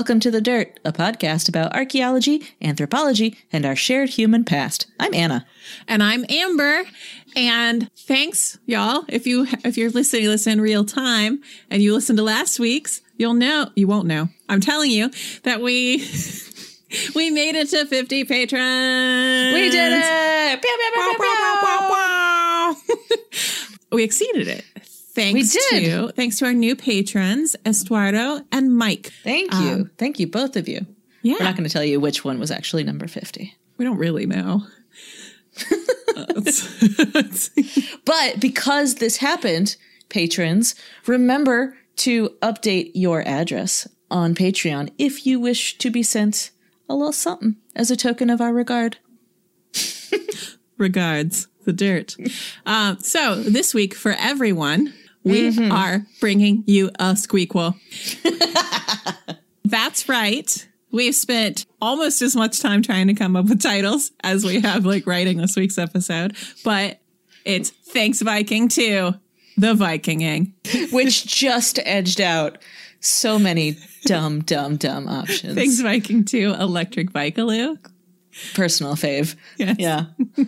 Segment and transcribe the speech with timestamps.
[0.00, 4.86] Welcome to The Dirt, a podcast about archaeology, anthropology, and our shared human past.
[4.98, 5.44] I'm Anna.
[5.86, 6.84] And I'm Amber.
[7.36, 9.04] And thanks, y'all.
[9.08, 13.02] If you if you're listening, listen in real time, and you listen to last week's,
[13.18, 13.68] you'll know.
[13.74, 14.30] You won't know.
[14.48, 15.10] I'm telling you
[15.42, 15.98] that we
[17.14, 19.52] we made it to 50 patrons.
[19.52, 20.62] We did it!
[20.62, 21.14] Pew, pew,
[23.38, 23.76] pew.
[23.92, 24.64] we exceeded it.
[25.14, 29.12] Thanks to thanks to our new patrons, Estuardo and Mike.
[29.24, 29.90] Thank you.
[29.98, 30.86] Thank you, both of you.
[31.22, 33.54] Yeah, We're not going to tell you which one was actually number 50.
[33.76, 34.62] we don't really know.
[38.04, 39.76] But because this happened,
[40.08, 40.74] patrons,
[41.06, 46.50] remember to update your address on Patreon if you wish to be sent
[46.88, 48.98] a little something as a token of our regard.
[50.78, 52.16] Regards, the dirt.
[52.64, 55.70] Uh, so this week for everyone, we Mm-hmm.
[55.72, 57.74] are bringing you a squeakquel.
[59.64, 60.66] That's right.
[60.92, 64.84] We've spent almost as much time trying to come up with titles as we have
[64.84, 66.98] like writing this week's episode, but
[67.44, 69.12] it's Thanks Viking 2,
[69.56, 70.52] The Vikinging.
[70.92, 72.58] which just edged out
[73.00, 75.54] so many dumb, dumb, dumb options.
[75.54, 77.78] Thanks Viking 2, Electric Vikaloo.
[78.54, 79.36] Personal fave.
[79.58, 79.76] Yes.
[79.78, 80.04] Yeah.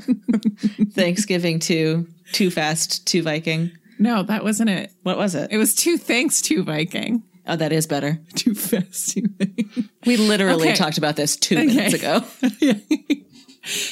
[0.93, 3.71] Thanksgiving to Too Fast, Too Viking.
[4.03, 4.91] No, that wasn't it.
[5.05, 5.51] What was it?
[5.53, 7.23] It was two Thanks to Viking.
[7.47, 8.21] Oh, that is better.
[8.35, 9.89] Too Fast to Viking.
[10.07, 10.75] We literally Okay.
[10.77, 12.25] talked about this two minutes ago.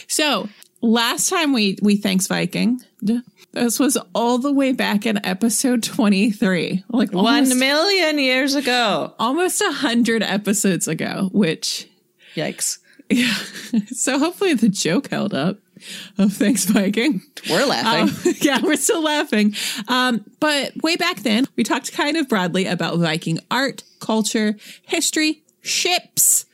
[0.09, 0.49] So
[0.83, 2.81] last time we we thanks Viking,
[3.53, 9.15] this was all the way back in episode twenty three, like almost, million years ago.
[9.21, 11.29] almost a hundred episodes ago.
[11.33, 11.89] Which
[12.35, 12.79] Yikes.
[13.09, 13.33] yeah,
[13.93, 15.59] so hopefully the joke held up
[16.19, 17.23] of thanks Viking.
[17.49, 18.31] We're laughing.
[18.31, 19.55] Um, yeah, we're still laughing.
[19.89, 25.43] Um, but way back then, we talked kind of broadly about Viking art, culture, history,
[25.63, 26.47] ships,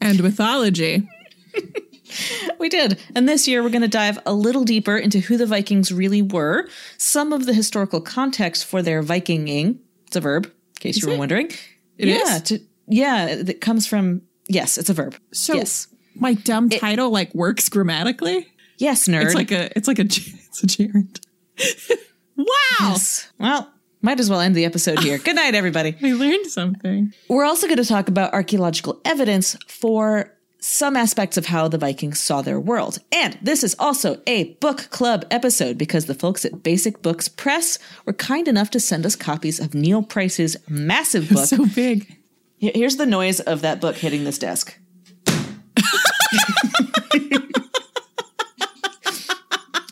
[0.00, 1.08] and mythology.
[2.58, 2.98] We did.
[3.14, 6.22] And this year, we're going to dive a little deeper into who the Vikings really
[6.22, 9.78] were, some of the historical context for their Vikinging.
[10.06, 11.18] It's a verb, in case you were it?
[11.18, 11.50] wondering.
[11.98, 12.42] It yeah, is?
[12.42, 15.16] To, yeah, that comes from, yes, it's a verb.
[15.32, 15.88] So yes.
[16.14, 18.48] my dumb title like works grammatically.
[18.78, 19.24] Yes, nerd.
[19.24, 21.20] It's like a it's like a it's a gerund.
[22.36, 22.44] wow.
[22.80, 23.30] Yes.
[23.38, 25.18] Well, might as well end the episode here.
[25.18, 25.96] Good night, everybody.
[26.02, 27.12] We learned something.
[27.28, 32.20] We're also going to talk about archaeological evidence for some aspects of how the Vikings
[32.20, 32.98] saw their world.
[33.12, 37.78] And this is also a book club episode because the folks at Basic Books Press
[38.06, 41.46] were kind enough to send us copies of Neil Price's massive book.
[41.46, 42.16] So big.
[42.58, 44.78] Here's the noise of that book hitting this desk.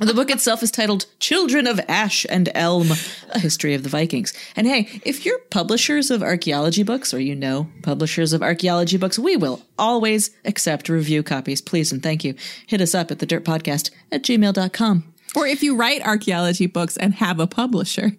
[0.06, 2.92] The book itself is titled Children of Ash and Elm,
[3.30, 4.32] a history of the Vikings.
[4.54, 9.18] And hey, if you're publishers of archaeology books, or you know publishers of archaeology books,
[9.18, 11.60] we will always accept review copies.
[11.60, 12.36] Please and thank you.
[12.68, 15.12] Hit us up at the Dirt Podcast at gmail.com.
[15.34, 18.12] Or if you write archaeology books and have a publisher.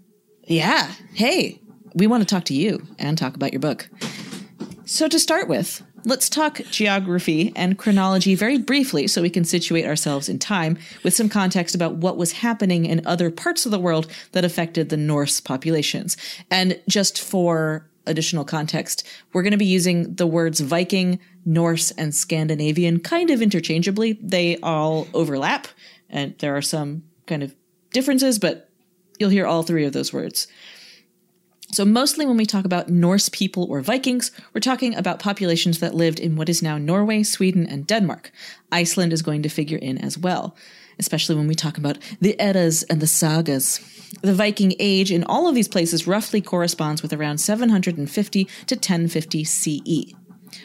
[0.43, 0.91] Yeah.
[1.13, 1.61] Hey,
[1.93, 3.87] we want to talk to you and talk about your book.
[4.83, 9.85] So, to start with, let's talk geography and chronology very briefly so we can situate
[9.85, 13.79] ourselves in time with some context about what was happening in other parts of the
[13.79, 16.17] world that affected the Norse populations.
[16.51, 22.15] And just for additional context, we're going to be using the words Viking, Norse, and
[22.15, 24.17] Scandinavian kind of interchangeably.
[24.21, 25.67] They all overlap,
[26.09, 27.53] and there are some kind of
[27.91, 28.69] differences, but
[29.19, 30.47] you'll hear all three of those words.
[31.71, 35.93] So, mostly when we talk about Norse people or Vikings, we're talking about populations that
[35.93, 38.31] lived in what is now Norway, Sweden, and Denmark.
[38.71, 40.55] Iceland is going to figure in as well,
[40.97, 43.81] especially when we talk about the Eddas and the Sagas.
[44.21, 49.43] The Viking age in all of these places roughly corresponds with around 750 to 1050
[49.43, 50.13] CE.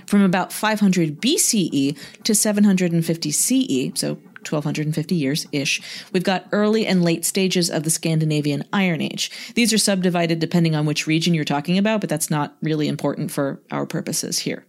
[0.06, 5.80] From about 500 BCE to 750 CE, so 1250 years ish,
[6.12, 9.30] we've got early and late stages of the Scandinavian Iron Age.
[9.54, 13.30] These are subdivided depending on which region you're talking about, but that's not really important
[13.30, 14.64] for our purposes here.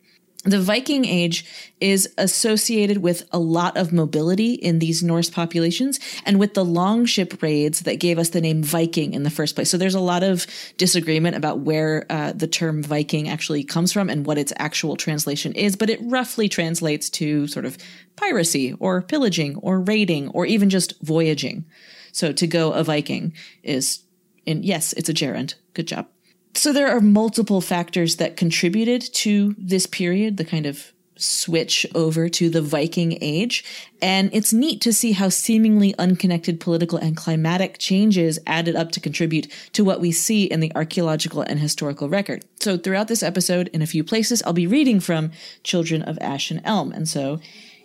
[0.46, 1.46] The Viking Age
[1.80, 7.42] is associated with a lot of mobility in these Norse populations and with the longship
[7.42, 9.70] raids that gave us the name Viking in the first place.
[9.70, 10.46] So there's a lot of
[10.76, 15.54] disagreement about where uh, the term Viking actually comes from and what its actual translation
[15.54, 17.78] is, but it roughly translates to sort of
[18.18, 21.64] piracy or pillaging or raiding or even just voyaging.
[22.12, 24.02] So to go a Viking is,
[24.46, 25.56] in, yes, it's a gerund.
[25.74, 26.08] Good job.
[26.56, 32.28] So there are multiple factors that contributed to this period, the kind of switch over
[32.28, 33.64] to the Viking Age.
[34.02, 39.00] And it's neat to see how seemingly unconnected political and climatic changes added up to
[39.00, 42.46] contribute to what we see in the archaeological and historical record.
[42.60, 45.32] So throughout this episode, in a few places, I'll be reading from
[45.64, 46.92] Children of Ash and Elm.
[46.92, 47.40] And so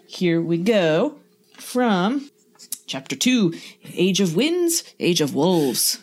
[0.07, 1.17] here we go
[1.55, 2.31] from
[2.87, 3.55] chapter two
[3.95, 6.01] Age of Winds, Age of Wolves.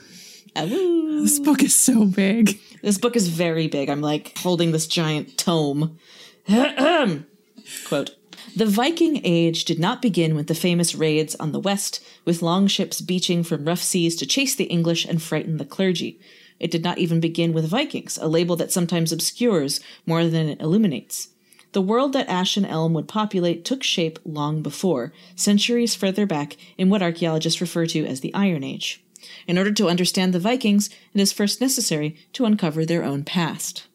[0.56, 2.60] This book is so big.
[2.82, 3.90] This book is very big.
[3.90, 5.98] I'm like holding this giant tome.
[6.48, 8.16] Quote
[8.56, 13.02] The Viking Age did not begin with the famous raids on the west, with longships
[13.02, 16.20] beaching from rough seas to chase the English and frighten the clergy.
[16.60, 20.62] It did not even begin with Vikings, a label that sometimes obscures more than it
[20.62, 21.30] illuminates.
[21.72, 26.56] The world that Ash and Elm would populate took shape long before, centuries further back
[26.78, 29.04] in what archaeologists refer to as the Iron Age.
[29.48, 33.88] In order to understand the Vikings, it is first necessary to uncover their own past.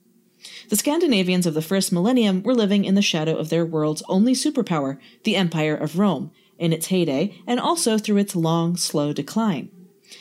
[0.68, 4.32] The Scandinavians of the first millennium were living in the shadow of their world's only
[4.32, 9.70] superpower, the Empire of Rome, in its heyday and also through its long, slow decline.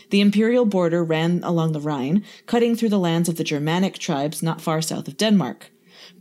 [0.10, 4.42] The imperial border ran along the Rhine, cutting through the lands of the Germanic tribes
[4.42, 5.72] not far south of Denmark.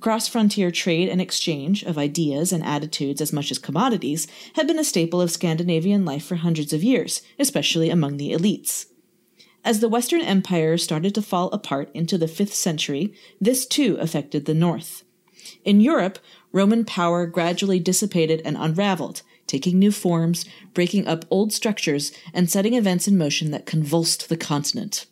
[0.00, 4.78] Cross frontier trade and exchange of ideas and attitudes as much as commodities had been
[4.78, 8.86] a staple of Scandinavian life for hundreds of years, especially among the elites.
[9.68, 14.46] As the Western Empire started to fall apart into the 5th century, this too affected
[14.46, 15.04] the North.
[15.62, 16.18] In Europe,
[16.52, 22.72] Roman power gradually dissipated and unraveled, taking new forms, breaking up old structures, and setting
[22.72, 25.04] events in motion that convulsed the continent.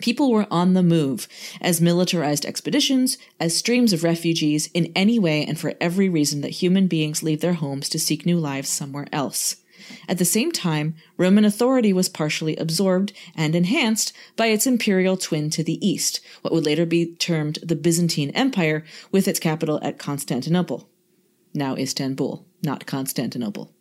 [0.00, 1.26] People were on the move,
[1.58, 6.60] as militarized expeditions, as streams of refugees, in any way and for every reason that
[6.60, 9.61] human beings leave their homes to seek new lives somewhere else.
[10.08, 15.50] At the same time, Roman authority was partially absorbed and enhanced by its imperial twin
[15.50, 19.98] to the east, what would later be termed the Byzantine Empire, with its capital at
[19.98, 20.88] Constantinople.
[21.54, 23.72] Now Istanbul, not Constantinople.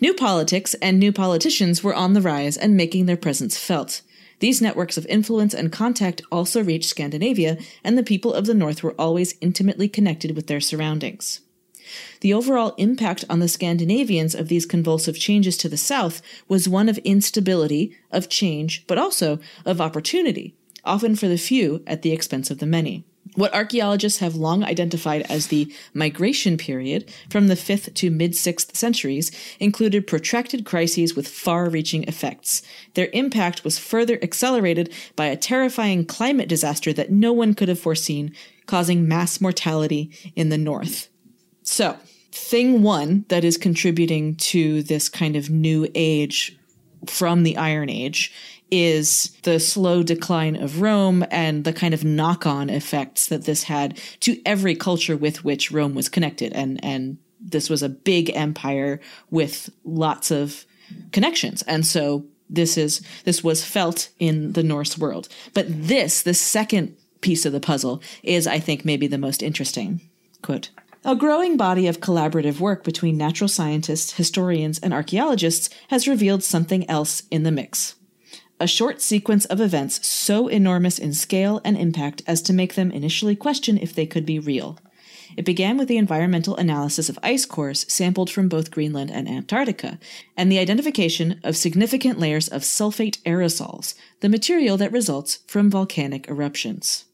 [0.00, 4.02] New politics and new politicians were on the rise and making their presence felt.
[4.40, 8.82] These networks of influence and contact also reached Scandinavia, and the people of the North
[8.82, 11.40] were always intimately connected with their surroundings.
[12.20, 16.88] The overall impact on the Scandinavians of these convulsive changes to the south was one
[16.88, 20.54] of instability, of change, but also of opportunity,
[20.84, 23.04] often for the few at the expense of the many.
[23.36, 28.76] What archaeologists have long identified as the migration period from the 5th to mid 6th
[28.76, 32.62] centuries included protracted crises with far reaching effects.
[32.94, 37.80] Their impact was further accelerated by a terrifying climate disaster that no one could have
[37.80, 38.32] foreseen,
[38.66, 41.08] causing mass mortality in the north.
[41.64, 41.96] So,
[42.30, 46.56] thing one that is contributing to this kind of new age
[47.06, 48.32] from the Iron Age
[48.70, 53.98] is the slow decline of Rome and the kind of knock-on effects that this had
[54.20, 56.52] to every culture with which Rome was connected.
[56.52, 59.00] And and this was a big empire
[59.30, 60.64] with lots of
[61.12, 61.62] connections.
[61.62, 65.28] And so this is this was felt in the Norse world.
[65.54, 70.02] But this the second piece of the puzzle is I think maybe the most interesting.
[70.42, 70.70] Quote
[71.04, 76.88] a growing body of collaborative work between natural scientists, historians, and archaeologists has revealed something
[76.88, 77.94] else in the mix
[78.60, 82.90] a short sequence of events so enormous in scale and impact as to make them
[82.90, 84.78] initially question if they could be real.
[85.36, 89.98] It began with the environmental analysis of ice cores sampled from both Greenland and Antarctica,
[90.36, 96.28] and the identification of significant layers of sulfate aerosols, the material that results from volcanic
[96.28, 97.04] eruptions.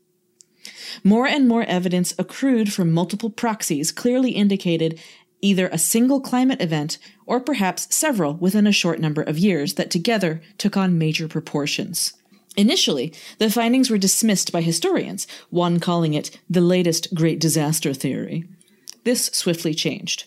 [1.04, 4.98] More and more evidence accrued from multiple proxies clearly indicated
[5.42, 9.90] either a single climate event or perhaps several within a short number of years that
[9.90, 12.14] together took on major proportions.
[12.56, 18.44] Initially, the findings were dismissed by historians, one calling it the latest great disaster theory.
[19.04, 20.26] This swiftly changed.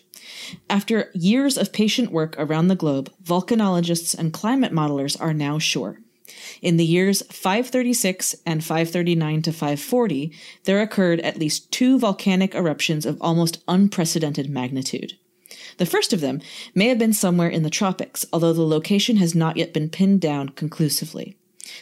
[0.68, 6.00] After years of patient work around the globe, volcanologists and climate modelers are now sure.
[6.62, 10.32] In the years 536 and 539 to 540,
[10.64, 15.18] there occurred at least two volcanic eruptions of almost unprecedented magnitude.
[15.78, 16.40] The first of them
[16.74, 20.20] may have been somewhere in the tropics, although the location has not yet been pinned
[20.20, 21.36] down conclusively.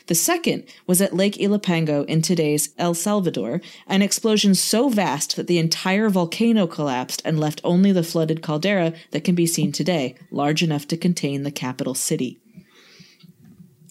[0.06, 5.46] The second was at Lake Ilopango in today's El Salvador, an explosion so vast that
[5.46, 10.14] the entire volcano collapsed and left only the flooded caldera that can be seen today,
[10.30, 12.41] large enough to contain the capital city.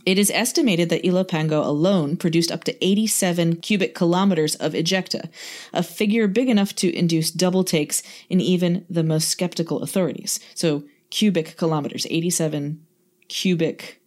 [0.06, 5.30] It is estimated that Ilopango alone produced up to 87 cubic kilometers of ejecta,
[5.74, 10.40] a figure big enough to induce double takes in even the most skeptical authorities.
[10.56, 12.86] So, cubic kilometers, 87
[13.28, 14.02] cubic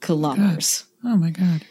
[0.00, 0.84] kilometers.
[1.04, 1.64] Oh my god.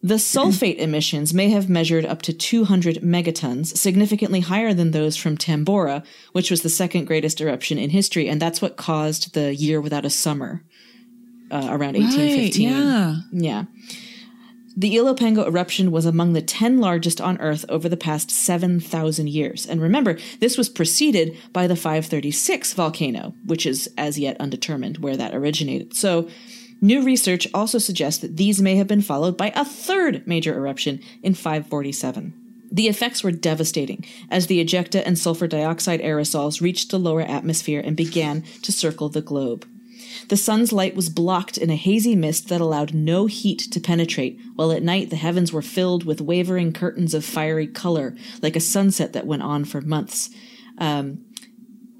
[0.00, 5.36] The sulfate emissions may have measured up to 200 megatons, significantly higher than those from
[5.36, 9.80] Tambora, which was the second greatest eruption in history, and that's what caused the year
[9.80, 10.62] without a summer
[11.50, 12.68] uh, around 1815.
[12.68, 13.16] yeah.
[13.32, 13.64] Yeah.
[14.78, 19.66] The Ilopango eruption was among the 10 largest on Earth over the past 7,000 years.
[19.66, 25.16] And remember, this was preceded by the 536 volcano, which is as yet undetermined where
[25.16, 25.96] that originated.
[25.96, 26.28] So,
[26.80, 31.00] new research also suggests that these may have been followed by a third major eruption
[31.24, 32.32] in 547.
[32.70, 37.82] The effects were devastating as the ejecta and sulfur dioxide aerosols reached the lower atmosphere
[37.84, 39.66] and began to circle the globe.
[40.28, 44.38] The sun's light was blocked in a hazy mist that allowed no heat to penetrate,
[44.54, 48.60] while at night the heavens were filled with wavering curtains of fiery color, like a
[48.60, 50.30] sunset that went on for months.
[50.78, 51.24] Um,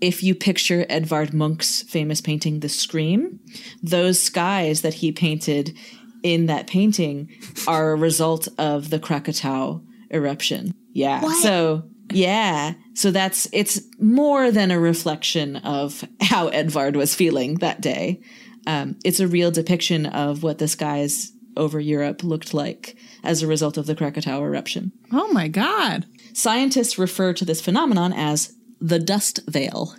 [0.01, 3.41] if you picture Edvard Munch's famous painting, The Scream,
[3.83, 5.77] those skies that he painted
[6.23, 7.31] in that painting
[7.67, 10.73] are a result of the Krakatau eruption.
[10.93, 11.21] Yeah.
[11.43, 12.75] So, yeah.
[12.95, 18.21] So that's, it's more than a reflection of how Edvard was feeling that day.
[18.67, 23.47] Um, it's a real depiction of what the skies over Europe looked like as a
[23.47, 24.93] result of the Krakatoa eruption.
[25.13, 26.07] Oh my god.
[26.33, 29.95] Scientists refer to this phenomenon as the dust veil.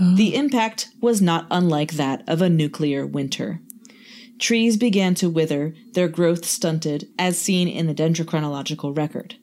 [0.00, 3.60] The impact was not unlike that of a nuclear winter.
[4.38, 9.34] Trees began to wither, their growth stunted, as seen in the dendrochronological record.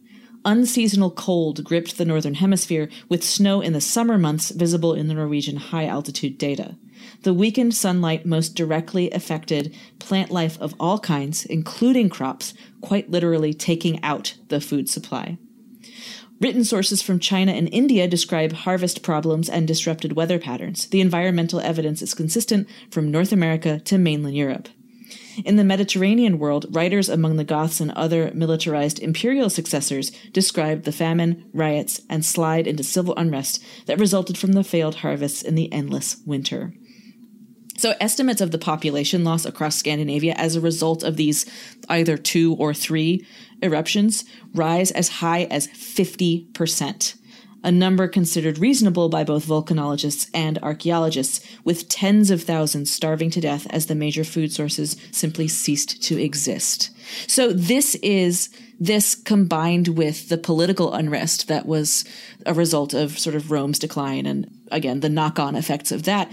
[0.46, 5.16] Unseasonal cold gripped the northern hemisphere, with snow in the summer months visible in the
[5.16, 6.78] Norwegian high altitude data.
[7.24, 13.56] The weakened sunlight most directly affected plant life of all kinds, including crops, quite literally
[13.56, 15.40] taking out the food supply.
[16.40, 20.86] Written sources from China and India describe harvest problems and disrupted weather patterns.
[20.88, 24.70] The environmental evidence is consistent from North America to mainland Europe.
[25.44, 30.92] In the Mediterranean world, writers among the Goths and other militarized imperial successors described the
[30.92, 35.72] famine, riots, and slide into civil unrest that resulted from the failed harvests in the
[35.74, 36.74] endless winter.
[37.78, 41.46] So, estimates of the population loss across Scandinavia as a result of these
[41.90, 43.26] either two or three
[43.62, 44.24] eruptions
[44.54, 47.16] rise as high as 50%,
[47.66, 53.42] a number considered reasonable by both volcanologists and archaeologists, with tens of thousands starving to
[53.42, 56.92] death as the major food sources simply ceased to exist.
[57.28, 62.06] So, this is this combined with the political unrest that was
[62.46, 66.30] a result of sort of Rome's decline and again the knock on effects of that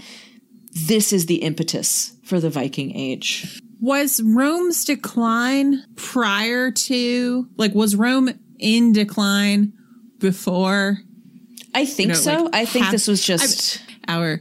[0.73, 3.61] this is the impetus for the Viking Age.
[3.79, 9.73] Was Rome's decline prior to like was Rome in decline
[10.19, 10.99] before
[11.73, 12.43] I think know, so.
[12.43, 14.39] like, I think half- this was just our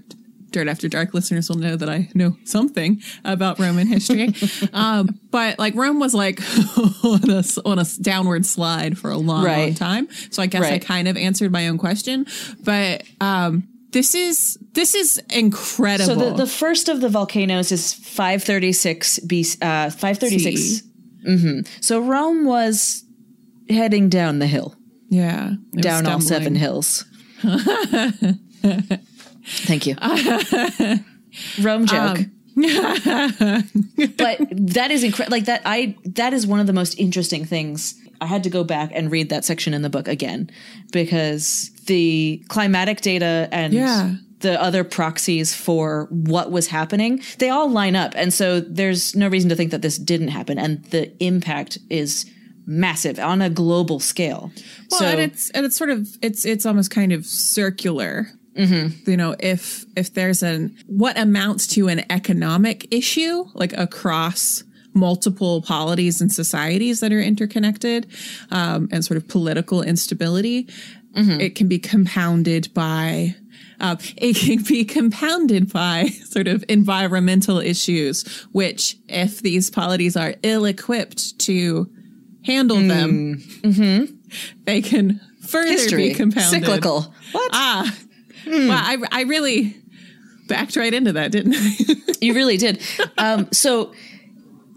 [0.53, 4.35] Dirt After Dark listeners will know that I know something about Roman history.
[4.73, 6.41] um, but like Rome was like
[7.05, 10.09] on a, on a downward slide for a long, long time.
[10.31, 12.27] So I guess I kind of answered my own question.
[12.63, 16.15] But um, this is this is incredible.
[16.15, 20.61] so the, the first of the volcanoes is 536 BC, uh, 536.
[20.61, 20.83] CE.
[21.25, 23.05] hmm So Rome was
[23.69, 24.77] heading down the hill,
[25.09, 27.05] yeah, down all seven hills.
[29.45, 29.97] Thank you.
[31.61, 32.19] Rome joke.
[32.19, 35.31] Um, but that is incredible.
[35.37, 37.95] Like that, I that is one of the most interesting things.
[38.21, 40.51] I had to go back and read that section in the book again
[40.93, 44.15] because the climatic data and Yeah.
[44.41, 49.29] the other proxies for what was happening they all line up, and so there's no
[49.29, 52.27] reason to think that this didn't happen, and the impact is
[52.67, 54.51] massive on a global scale.
[54.91, 58.29] Well, so and it's and it's sort of it's it's almost kind of circular.
[58.57, 59.11] Mm-hmm.
[59.11, 64.65] You know, if if there's an what amounts to an economic issue like across
[64.95, 68.07] multiple polities and societies that are interconnected,
[68.51, 70.69] um, and sort of political instability,
[71.15, 73.35] it can be compounded by.
[73.81, 80.35] Uh, it can be compounded by sort of environmental issues, which, if these polities are
[80.43, 81.91] ill equipped to
[82.45, 83.43] handle them,
[84.65, 86.51] they can further history be compounded.
[86.65, 87.15] cyclical.
[87.33, 87.51] What?
[87.53, 87.97] Ah,
[88.47, 88.53] wow!
[88.71, 89.77] I, I really
[90.49, 91.95] backed right into that, didn't I?
[92.23, 92.81] You really did.
[93.19, 93.93] Um, so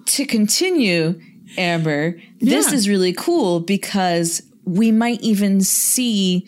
[0.06, 1.20] to continue,
[1.60, 2.76] Amber, this Yeah.
[2.78, 6.48] is really cool because we might even see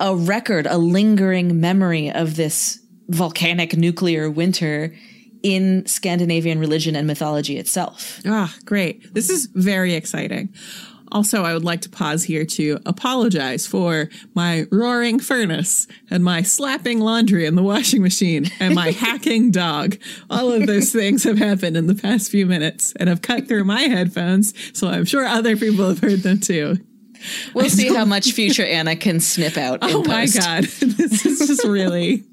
[0.00, 4.92] a record, a lingering memory of this volcanic nuclear winter
[5.42, 8.20] in Scandinavian religion and mythology itself.
[8.26, 9.12] Ah, great.
[9.14, 10.52] This is very exciting.
[11.10, 16.40] Also, I would like to pause here to apologize for my roaring furnace and my
[16.40, 19.96] slapping laundry in the washing machine and my hacking dog.
[20.30, 23.64] All of those things have happened in the past few minutes and have cut through
[23.64, 26.78] my headphones, so I'm sure other people have heard them too.
[27.54, 29.82] We'll see how much future Anna can snip out.
[29.88, 30.38] in Oh my post.
[30.40, 32.24] god, this is just really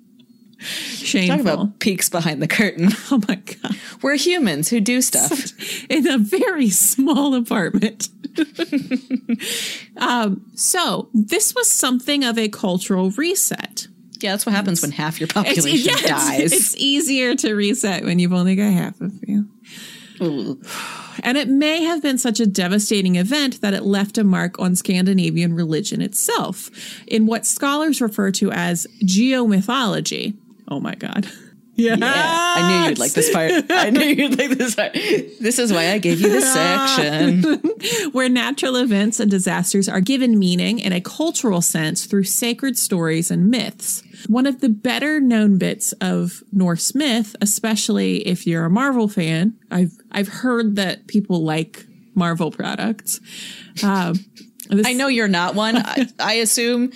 [0.60, 1.38] shameful.
[1.38, 2.90] Talk about peeks behind the curtain.
[3.12, 3.76] oh my god.
[4.02, 5.54] We're humans who do stuff.
[5.90, 8.10] in a very small apartment.
[9.98, 13.88] um, so this was something of a cultural reset.
[14.20, 16.52] Yeah, that's what happens when half your It's, population yeah, it's- dies.
[16.54, 19.48] it's easier to reset when you've only got half of you.
[20.22, 20.62] Ooh.
[21.24, 24.76] And it may have been such a devastating event that it left a mark on
[24.76, 26.70] Scandinavian religion itself
[27.08, 30.36] in what scholars refer to as geomythology.
[30.70, 31.28] Oh my God.
[31.76, 31.96] Yeah.
[31.98, 33.54] Yeah, I knew you'd like this part.
[33.70, 34.92] I knew you'd like this part.
[34.92, 38.12] This is why I gave you this section.
[38.12, 43.32] where natural events and disasters are given meaning in a cultural sense through sacred stories
[43.32, 44.04] and myths.
[44.28, 49.58] One of the better known bits of Norse myth, especially if you're a Marvel fan,
[49.72, 53.22] I've I've heard that people like Marvel products.
[53.86, 54.16] Um,
[54.70, 55.78] this- I know you're not one.
[55.78, 56.92] I, I assume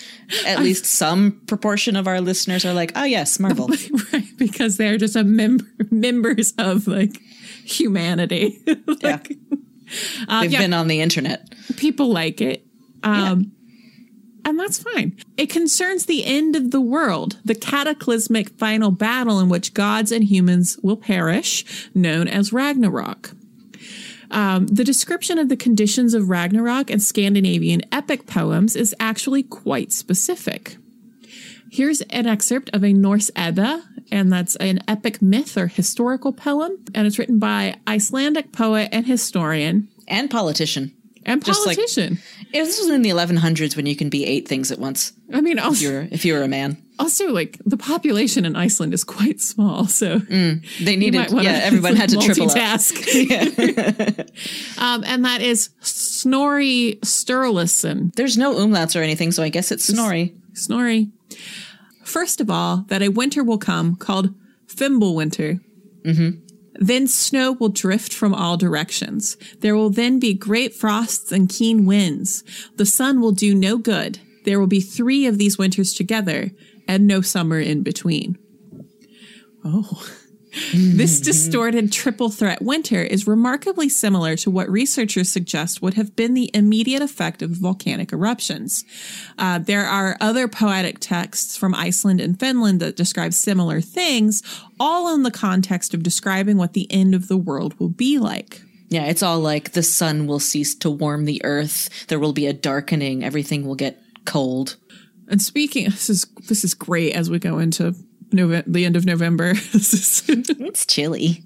[0.46, 3.68] at least some proportion of our listeners are like, oh, yes, Marvel.
[4.14, 7.20] right because they're just a member members of like
[7.66, 8.60] humanity.
[9.02, 9.12] Yeah.
[9.12, 9.38] like,
[10.28, 11.54] uh, They've yeah, been on the internet.
[11.78, 12.66] people like it.
[13.04, 13.52] Um,
[14.46, 15.18] And that's fine.
[15.38, 20.24] It concerns the end of the world, the cataclysmic final battle in which gods and
[20.24, 23.32] humans will perish, known as Ragnarok.
[24.34, 29.92] Um, the description of the conditions of Ragnarok in Scandinavian epic poems is actually quite
[29.94, 30.76] specific.
[31.72, 36.78] Here's an excerpt of a Norse Edda, and that's an epic myth or historical poem,
[36.94, 40.94] and it's written by Icelandic poet and historian And politician.
[41.26, 42.20] and Just like- politician.
[42.52, 45.14] It was in the 1100s when you can be eight things at once.
[45.34, 46.78] I mean, If you're, if you're a man.
[47.00, 51.96] Also like the population in Iceland is quite small, so They you needed, yeah, everyone
[51.96, 52.58] had to triple up.
[52.58, 53.00] multitask.
[54.78, 58.14] um, and that is Snorri Sturluson.
[58.16, 60.36] There's no umlauts or anything, so I guess it's Snorri.
[60.54, 61.10] Snorri.
[62.04, 64.34] First of all, that a winter will come called
[64.68, 65.60] Fimbulwinter.
[66.06, 66.40] Mhm.
[66.76, 69.38] Then snow will drift from all directions.
[69.62, 72.44] There will then be great frosts and keen winds.
[72.78, 74.20] The sun will do no good.
[74.44, 76.52] There will be three of these winters together
[76.88, 78.38] and no summer in between.
[79.64, 80.06] Oh.
[80.74, 86.36] this distorted triple threat winter is remarkably similar to what researchers suggest would have been
[86.36, 88.86] the immediate effect of volcanic eruptions.
[89.40, 94.44] Uh, there are other poetic texts from Iceland and Finland that describe similar things,
[94.80, 98.62] all in the context of describing what the end of the world will be like.
[98.90, 101.90] Yeah, it's all like the sun will cease to warm the earth.
[102.10, 103.24] There will be a darkening.
[103.24, 104.76] Everything will get cold.
[105.30, 107.96] And speaking, this is this is great as we go into
[108.32, 109.54] Nove- the end of November.
[109.74, 111.44] It's chilly.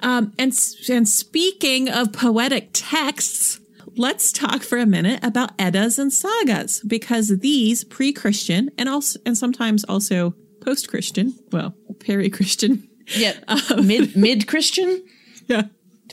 [0.00, 0.52] Um, and
[0.90, 3.60] and speaking of poetic texts,
[3.96, 9.36] let's talk for a minute about Eddas and sagas because these pre-Christian and also and
[9.38, 13.34] sometimes also post-Christian, well, peri-Christian, Yeah,
[13.82, 15.04] mid mid Christian,
[15.46, 15.64] yeah,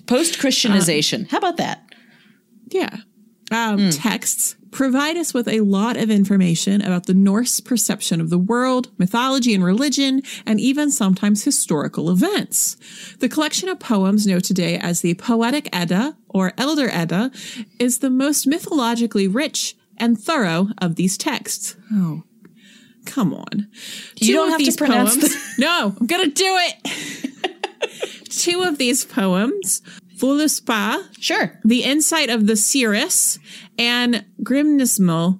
[0.08, 1.26] post Christianization.
[1.26, 1.84] How about that?
[2.70, 2.98] yeah,
[3.52, 8.38] um, texts provide us with a lot of information about the Norse perception of the
[8.40, 12.78] world, mythology and religion, and even sometimes historical events.
[13.20, 17.30] The collection of poems known today as the Poetic Edda or Elder Edda
[17.78, 21.76] is the most mythologically rich and thorough of these texts.
[21.94, 22.24] Oh,
[23.06, 23.68] come on.
[24.16, 25.36] You Two don't have to pronounce poems.
[25.60, 28.26] no, I'm going to do it.
[28.32, 29.84] Two of these poems,
[30.22, 31.60] Voluspa, Sure.
[31.66, 33.40] the Insight of the Seeress,
[33.78, 35.40] and Grimnismal,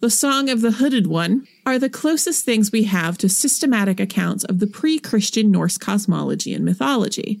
[0.00, 4.44] the Song of the Hooded One, are the closest things we have to systematic accounts
[4.44, 7.40] of the pre Christian Norse cosmology and mythology.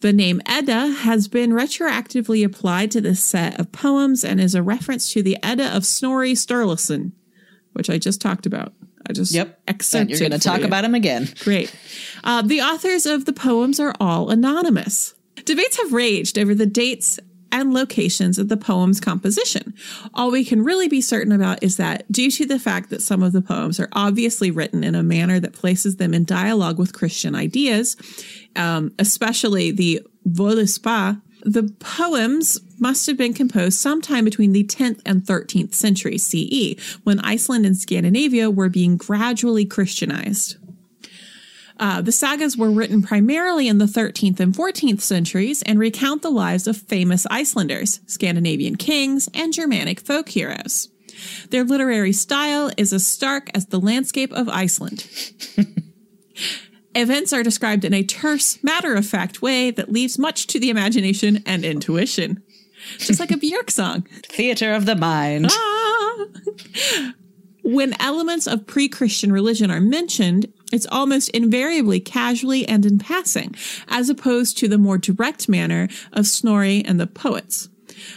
[0.00, 4.62] The name Edda has been retroactively applied to this set of poems and is a
[4.62, 7.12] reference to the Edda of Snorri Sturluson,
[7.74, 8.72] which I just talked about.
[9.08, 9.46] I just Yep.
[9.48, 10.66] And excerpted you're going to talk you.
[10.66, 11.28] about him again.
[11.40, 11.74] Great.
[12.24, 15.14] Uh, the authors of the poems are all anonymous.
[15.44, 17.18] Debates have raged over the dates
[17.52, 19.74] and locations of the poem's composition.
[20.14, 23.22] All we can really be certain about is that, due to the fact that some
[23.22, 26.92] of the poems are obviously written in a manner that places them in dialogue with
[26.92, 27.96] Christian ideas,
[28.56, 35.22] um, especially the Voluspa, the poems must have been composed sometime between the 10th and
[35.22, 40.56] 13th century CE, when Iceland and Scandinavia were being gradually Christianized.
[41.80, 46.30] Uh, the sagas were written primarily in the 13th and 14th centuries and recount the
[46.30, 50.90] lives of famous Icelanders, Scandinavian kings, and Germanic folk heroes.
[51.48, 55.08] Their literary style is as stark as the landscape of Iceland.
[56.94, 60.68] Events are described in a terse, matter of fact way that leaves much to the
[60.68, 62.42] imagination and intuition.
[62.98, 64.02] Just like a Björk song.
[64.24, 65.46] Theater of the mind.
[65.50, 66.26] Ah!
[67.62, 73.54] When elements of pre Christian religion are mentioned, it's almost invariably casually and in passing,
[73.88, 77.68] as opposed to the more direct manner of Snorri and the poets.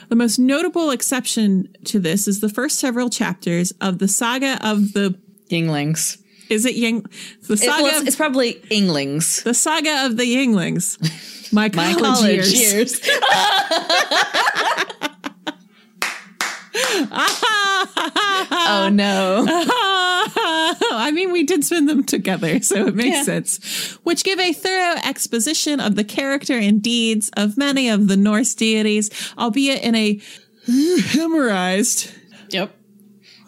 [0.10, 4.94] The most notable exception to this is the first several chapters of the saga of
[4.94, 5.18] the
[5.50, 6.18] Yinglings.
[6.50, 7.06] is it Ying
[7.48, 9.44] the It- saga well, it's, it's probably Inglings.
[9.44, 10.98] the saga of the Yinglings.
[11.54, 12.54] My college, My college years.
[12.54, 13.02] years.
[18.52, 19.46] oh no.
[20.92, 23.24] I mean, we did spend them together, so it makes Yeah.
[23.24, 23.94] sense.
[24.04, 28.54] Which give a thorough exposition of the character and deeds of many of the Norse
[28.56, 30.20] deities, albeit in a
[30.68, 32.12] euhemerized,
[32.50, 32.76] Yep.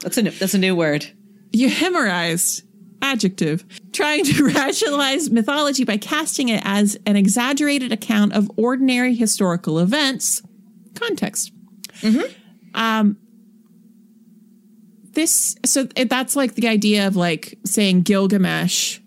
[0.01, 1.07] That's a new, that's a new word.
[1.55, 2.63] euhemerized
[3.01, 9.79] adjective, trying to rationalize mythology by casting it as an exaggerated account of ordinary historical
[9.79, 10.41] events.
[10.95, 11.51] Context.
[12.73, 13.17] Um,
[15.15, 18.99] this so that's like the idea of like saying Gilgamesh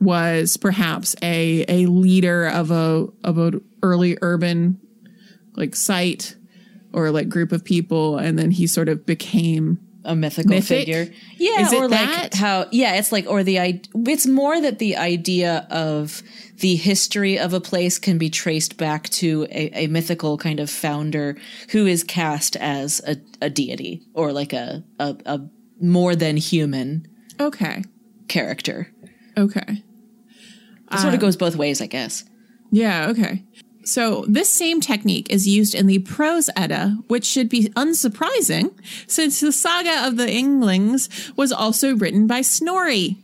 [0.00, 4.78] was perhaps a a leader of a of an early urban
[5.56, 6.36] like site
[6.92, 10.86] or like group of people, and then he sort of became a mythical Mythic?
[10.86, 11.12] figure.
[11.36, 12.34] Yeah, Is it or like that?
[12.34, 16.22] how yeah, it's like or the it's more that the idea of
[16.58, 20.70] the history of a place can be traced back to a, a mythical kind of
[20.70, 21.36] founder
[21.70, 25.40] who is cast as a, a deity or like a, a a
[25.80, 27.08] more than human
[27.40, 27.84] okay.
[28.28, 28.92] character.
[29.36, 29.82] Okay.
[30.92, 32.24] It sort of um, goes both ways, I guess.
[32.70, 33.42] Yeah, okay.
[33.84, 38.72] So this same technique is used in the Prose Edda, which should be unsurprising
[39.06, 43.18] since the saga of the Inglings was also written by Snorri.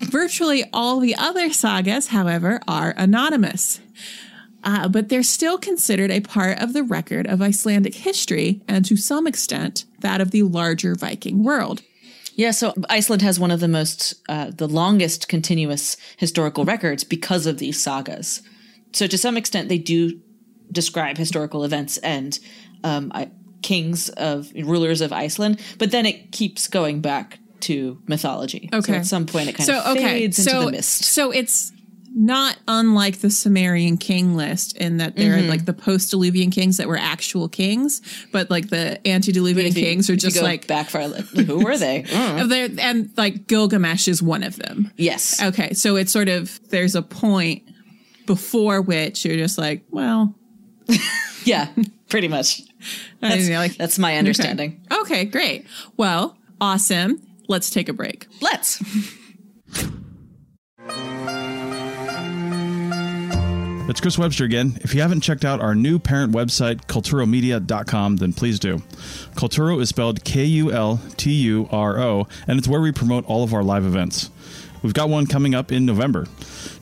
[0.00, 3.80] Virtually all the other sagas, however, are anonymous.
[4.64, 8.96] Uh, but they're still considered a part of the record of Icelandic history and to
[8.96, 11.82] some extent that of the larger Viking world.
[12.34, 17.46] Yeah, so Iceland has one of the most, uh, the longest continuous historical records because
[17.46, 18.42] of these sagas.
[18.96, 20.20] So to some extent, they do
[20.72, 22.38] describe historical events and
[22.82, 23.30] um, I,
[23.62, 28.68] kings of rulers of Iceland, but then it keeps going back to mythology.
[28.72, 28.96] So Okay.
[28.96, 31.04] at some point, it kind so of okay, fades so into the mist.
[31.04, 31.72] so it's
[32.18, 35.48] not unlike the Sumerian king list in that they're Mm-hmm.
[35.50, 38.00] like the post-Diluvian kings that were actual kings,
[38.32, 41.08] but like the antediluvian If you- kings are just like back far.
[41.08, 42.04] Like, who were they?
[42.80, 44.90] And like Gilgamesh is one of them.
[44.96, 45.42] Yes.
[45.42, 47.62] Okay, so it's sort of there's a point
[48.26, 50.34] before which you're just like, well,
[51.44, 51.68] Yeah,
[52.08, 52.62] pretty much.
[53.22, 54.84] I That's, mean, like that's my understanding.
[54.92, 57.22] okay, great, well, awesome.
[57.48, 58.26] Let's take a break.
[58.40, 58.82] Let's.
[63.88, 64.78] It's Chris Webster again.
[64.82, 68.78] If you haven't checked out our new parent website, culturomedia.com, then please do.
[69.36, 73.24] Culturo is spelled K U L T U R O, and it's where we promote
[73.26, 74.30] all of our live events.
[74.82, 76.26] We've got one coming up in November.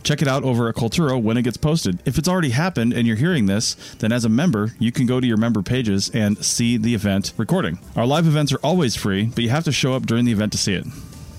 [0.02, 2.00] Check it out over at Culturo when it gets posted.
[2.04, 5.20] If it's already happened and you're hearing this, then as a member, you can go
[5.20, 7.78] to your member pages and see the event recording.
[7.96, 10.52] Our live events are always free, but you have to show up during the event
[10.52, 10.86] to see it.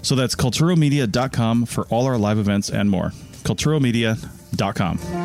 [0.02, 3.12] So that's culturomedia.com for all our live events and more.
[3.44, 5.25] culturomedia.com.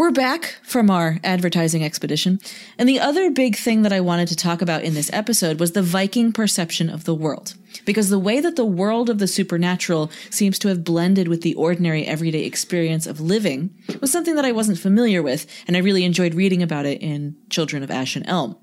[0.00, 2.40] We're back from our advertising expedition.
[2.78, 5.72] And the other big thing that I wanted to talk about in this episode was
[5.72, 7.54] the Viking perception of the world.
[7.84, 11.54] Because the way that the world of the supernatural seems to have blended with the
[11.54, 16.06] ordinary everyday experience of living was something that I wasn't familiar with, and I really
[16.06, 18.56] enjoyed reading about it in Children of Ash and Elm.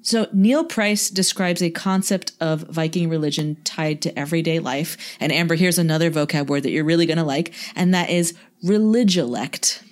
[0.00, 4.96] So, Neil Price describes a concept of Viking religion tied to everyday life.
[5.20, 8.32] And Amber, here's another vocab word that you're really going to like, and that is
[8.64, 9.82] religiolect.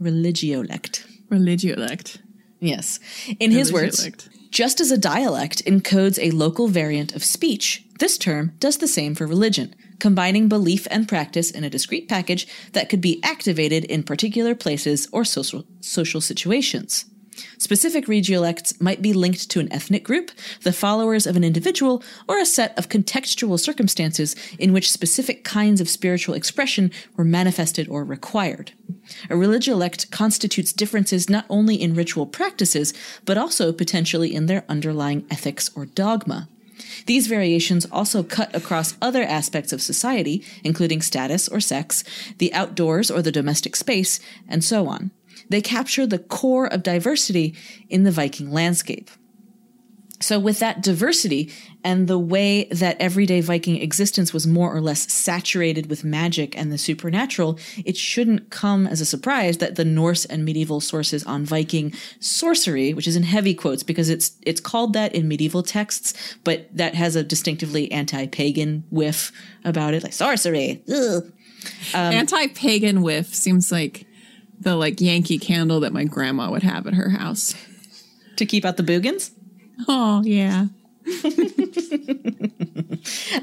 [0.00, 1.06] Religiolect.
[1.28, 2.20] Religiolect.
[2.60, 2.98] Yes.
[3.38, 4.10] In his words,
[4.50, 9.14] just as a dialect encodes a local variant of speech, this term does the same
[9.14, 14.02] for religion, combining belief and practice in a discrete package that could be activated in
[14.02, 17.04] particular places or social, social situations.
[17.58, 20.30] Specific regiolects might be linked to an ethnic group,
[20.62, 25.80] the followers of an individual, or a set of contextual circumstances in which specific kinds
[25.80, 28.72] of spiritual expression were manifested or required.
[29.28, 32.92] A religiolect constitutes differences not only in ritual practices,
[33.24, 36.48] but also potentially in their underlying ethics or dogma.
[37.06, 42.04] These variations also cut across other aspects of society, including status or sex,
[42.38, 45.10] the outdoors or the domestic space, and so on.
[45.50, 47.54] They capture the core of diversity
[47.88, 49.10] in the Viking landscape.
[50.22, 51.50] So, with that diversity
[51.82, 56.70] and the way that everyday Viking existence was more or less saturated with magic and
[56.70, 61.46] the supernatural, it shouldn't come as a surprise that the Norse and medieval sources on
[61.46, 66.12] Viking sorcery, which is in heavy quotes because it's it's called that in medieval texts,
[66.44, 69.32] but that has a distinctively anti-pagan whiff
[69.64, 70.82] about it, like sorcery.
[70.92, 71.32] Ugh.
[71.94, 74.06] Um, anti-pagan whiff seems like
[74.60, 77.54] the like Yankee candle that my grandma would have at her house.
[78.36, 79.32] To keep out the boogans.
[79.88, 80.66] Oh yeah.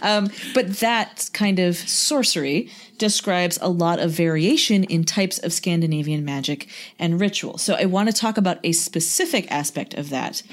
[0.03, 6.23] Um, but that kind of sorcery describes a lot of variation in types of Scandinavian
[6.23, 6.67] magic
[6.99, 7.57] and ritual.
[7.57, 10.43] So I want to talk about a specific aspect of that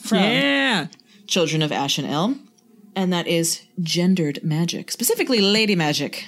[0.00, 0.86] from Yeah.
[1.26, 2.48] Children of Ash and Elm,
[2.94, 6.26] and that is gendered magic, specifically lady magic.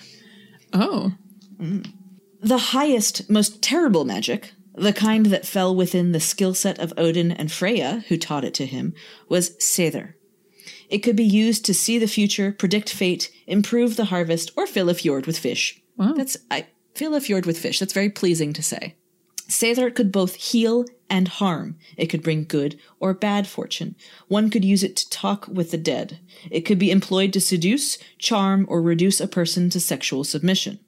[0.72, 1.12] Oh.
[1.59, 1.92] Mm.
[2.44, 7.33] The highest, most terrible magic, the kind that fell within the skill set of Odin
[7.33, 8.92] and Freya, who taught it to him,
[9.30, 10.12] was Seidr.
[10.90, 14.90] It could be used to see the future, predict fate, improve the harvest, or fill
[14.90, 15.80] a fjord with fish.
[15.96, 16.12] Wow.
[16.12, 17.78] That's I fill a fjord with fish.
[17.78, 18.94] That's very pleasing to say.
[19.48, 21.78] Seidr could both heal and harm.
[21.96, 23.96] It could bring good or bad fortune.
[24.28, 26.18] One could use it to talk with the dead.
[26.50, 30.80] It could be employed to seduce, charm, or reduce a person to sexual submission.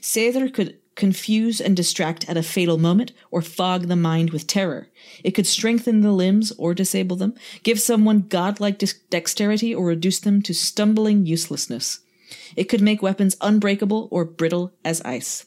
[0.00, 4.88] Seidr could confuse and distract at a fatal moment or fog the mind with terror.
[5.24, 10.18] It could strengthen the limbs or disable them, give someone godlike dex- dexterity or reduce
[10.18, 12.00] them to stumbling uselessness.
[12.56, 15.46] It could make weapons unbreakable or brittle as ice.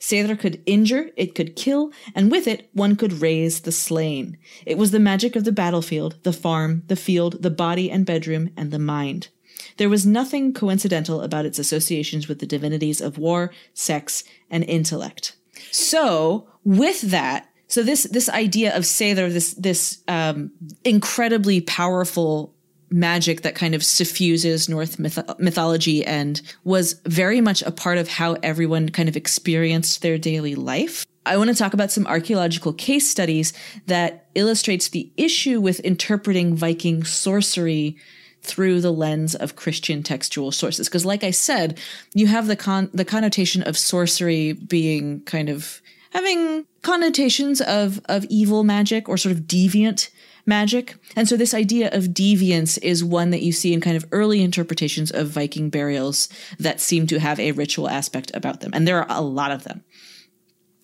[0.00, 4.38] Seidr could injure, it could kill, and with it one could raise the slain.
[4.64, 8.48] It was the magic of the battlefield, the farm, the field, the body and bedroom,
[8.56, 9.28] and the mind.
[9.76, 15.36] There was nothing coincidental about its associations with the divinities of war, sex, and intellect.
[15.70, 20.50] So, with that, so this this idea of Seidr, this this um,
[20.84, 22.54] incredibly powerful
[22.90, 28.08] magic that kind of suffuses North myth- mythology and was very much a part of
[28.08, 31.04] how everyone kind of experienced their daily life.
[31.24, 33.52] I want to talk about some archaeological case studies
[33.86, 37.96] that illustrates the issue with interpreting Viking sorcery
[38.46, 40.88] through the lens of Christian textual sources.
[40.88, 41.78] Because, like I said,
[42.14, 45.82] you have the con- the connotation of sorcery being kind of
[46.12, 50.10] having connotations of of evil magic or sort of deviant
[50.46, 50.96] magic.
[51.16, 54.42] And so this idea of deviance is one that you see in kind of early
[54.42, 56.28] interpretations of Viking burials
[56.58, 58.70] that seem to have a ritual aspect about them.
[58.72, 59.82] And there are a lot of them.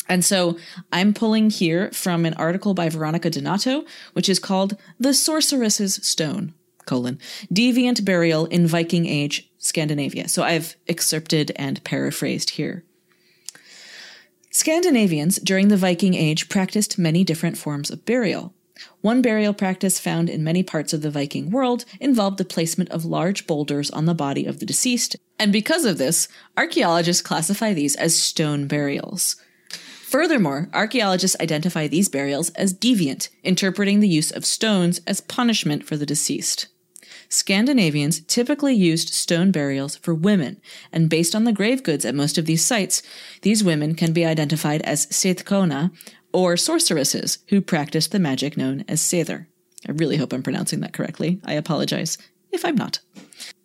[0.08, 0.58] And so
[0.92, 6.54] I'm pulling here from an article by Veronica Donato, which is called The Sorceress's Stone,
[6.86, 7.18] colon,
[7.52, 10.28] Deviant Burial in Viking Age Scandinavia.
[10.28, 12.84] So I've excerpted and paraphrased here.
[14.50, 18.52] Scandinavians during the Viking Age practiced many different forms of burial.
[19.00, 23.04] One burial practice found in many parts of the Viking world involved the placement of
[23.04, 27.96] large boulders on the body of the deceased, and because of this, archaeologists classify these
[27.96, 29.36] as stone burials.
[30.12, 35.96] Furthermore, archaeologists identify these burials as deviant, interpreting the use of stones as punishment for
[35.96, 36.66] the deceased.
[37.30, 40.60] Scandinavians typically used stone burials for women,
[40.92, 43.02] and based on the grave goods at most of these sites,
[43.40, 45.90] these women can be identified as Seithkona
[46.30, 49.46] or sorceresses who practiced the magic known as Seidr.
[49.88, 51.40] I really hope I'm pronouncing that correctly.
[51.42, 52.18] I apologize
[52.50, 53.00] if I'm not.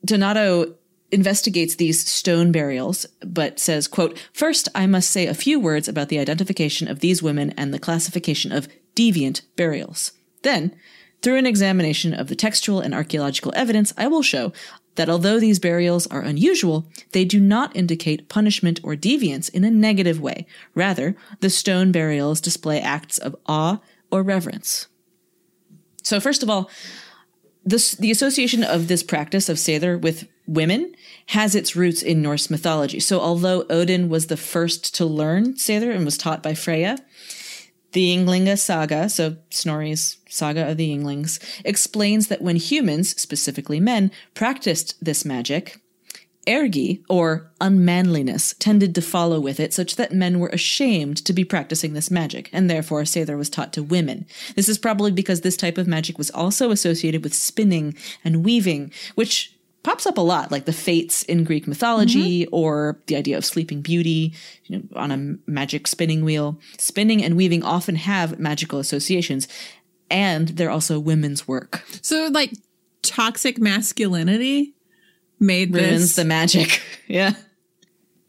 [0.06, 0.77] Donato
[1.12, 6.10] investigates these stone burials, but says, quote, First, I must say a few words about
[6.10, 10.12] the identification of these women and the classification of deviant burials.
[10.44, 10.76] Then,
[11.22, 14.52] through an examination of the textual and archaeological evidence, I will show
[14.96, 19.72] that although these burials are unusual, they do not indicate punishment or deviance in a
[19.72, 20.46] negative way.
[20.76, 23.80] Rather, the stone burials display acts of awe
[24.12, 24.88] or reverence.
[26.04, 26.70] So, first of all,
[27.64, 30.96] this, the association of this practice of Seidr with women
[31.28, 33.00] has its roots in Norse mythology.
[33.00, 36.98] So, although Odin was the first to learn Seidr and was taught by Freya,
[37.92, 44.12] the Ynglinga saga, so Snorri's saga of the Ynglings, explains that when humans, specifically men,
[44.34, 45.82] practiced this magic,
[46.46, 51.44] ergi, or unmanliness, tended to follow with it, such that men were ashamed to be
[51.44, 54.26] practicing this magic, and therefore Seidr was taught to women.
[54.56, 58.92] This is probably because this type of magic was also associated with spinning and weaving,
[59.16, 59.57] which
[59.88, 62.54] pops up a lot, like the fates in Greek mythology, mm-hmm.
[62.54, 64.34] or the idea of sleeping beauty
[64.66, 66.60] you know, on a magic spinning wheel.
[66.78, 69.48] Spinning and weaving often have magical associations,
[70.12, 71.86] and they're also women's work.
[72.02, 72.52] So, like,
[73.02, 74.74] toxic masculinity
[75.40, 76.16] made ruins this.
[76.18, 76.82] the magic.
[77.08, 77.36] yeah.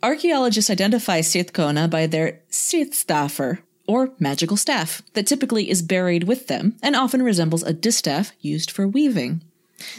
[0.00, 6.76] Archaeologists identify Seidkona by their Seidstafr, or magical staff, that typically is buried with them
[6.84, 9.42] and often resembles a distaff used for weaving.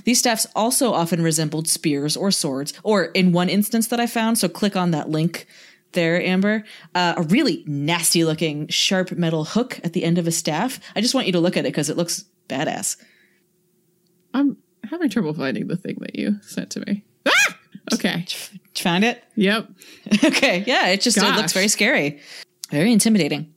[0.03, 4.37] These staffs also often resembled spears or swords, or in one instance that I found,
[4.37, 5.47] so click on that link
[5.93, 6.63] there, Amber,
[6.93, 10.79] uh, a really nasty looking sharp metal hook at the end of a staff.
[10.95, 12.97] I just want you to look at it because it looks badass.
[14.33, 17.03] I'm having trouble finding the thing that you sent to me.
[17.27, 17.57] Ah!
[17.93, 18.25] Okay.
[18.77, 19.23] Found it?
[19.35, 19.67] Yep.
[20.23, 20.63] okay.
[20.65, 22.19] Yeah, it just it looks very scary.
[22.69, 23.53] Very intimidating.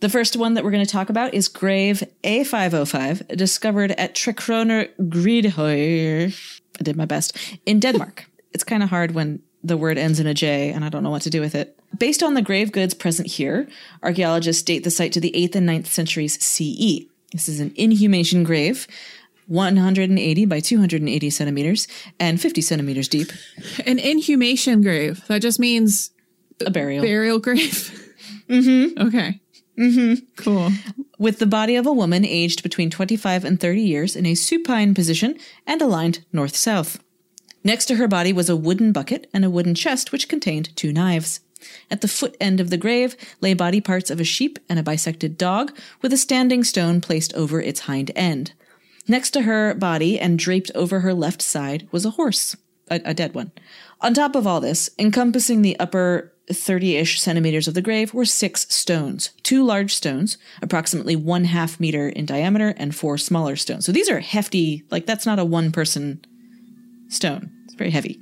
[0.00, 4.90] The first one that we're going to talk about is Grave A505, discovered at Trekroner
[5.00, 6.60] Grydehøj.
[6.78, 7.36] I did my best.
[7.64, 8.26] In Denmark.
[8.52, 11.10] it's kind of hard when the word ends in a J and I don't know
[11.10, 11.78] what to do with it.
[11.98, 13.68] Based on the grave goods present here,
[14.02, 17.06] archaeologists date the site to the 8th and 9th centuries CE.
[17.32, 18.86] This is an inhumation grave
[19.48, 23.30] 180 by 280 centimeters and 50 centimeters deep.
[23.86, 25.24] An inhumation grave.
[25.28, 26.10] That just means
[26.64, 27.04] a burial.
[27.04, 28.14] Burial grave.
[28.48, 29.06] Mm-hmm.
[29.06, 29.40] Okay.
[29.78, 30.24] Mm-hmm.
[30.36, 30.70] Cool.
[31.18, 34.94] With the body of a woman aged between 25 and 30 years in a supine
[34.94, 36.98] position and aligned north south.
[37.64, 40.92] Next to her body was a wooden bucket and a wooden chest which contained two
[40.92, 41.40] knives.
[41.90, 44.82] At the foot end of the grave lay body parts of a sheep and a
[44.82, 48.52] bisected dog, with a standing stone placed over its hind end.
[49.08, 52.56] Next to her body and draped over her left side was a horse,
[52.90, 53.52] a, a dead one.
[54.00, 58.24] On top of all this, encompassing the upper 30 ish centimeters of the grave were
[58.24, 63.84] six stones, two large stones, approximately one half meter in diameter, and four smaller stones.
[63.84, 66.24] So these are hefty, like that's not a one person
[67.08, 67.50] stone.
[67.64, 68.20] It's very heavy.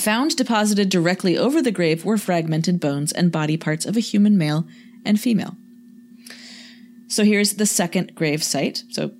[0.00, 4.36] Found deposited directly over the grave were fragmented bones and body parts of a human
[4.38, 4.66] male
[5.04, 5.56] and female.
[7.08, 8.84] So here's the second grave site.
[8.90, 9.12] So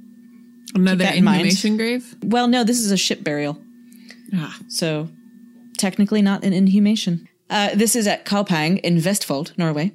[0.74, 2.14] Another inhumation grave?
[2.22, 3.60] Well, no, this is a ship burial.
[4.34, 4.56] Ah.
[4.68, 5.08] So
[5.76, 7.28] technically not an inhumation.
[7.50, 9.92] Uh, this is at Kaupang in Vestfold, Norway,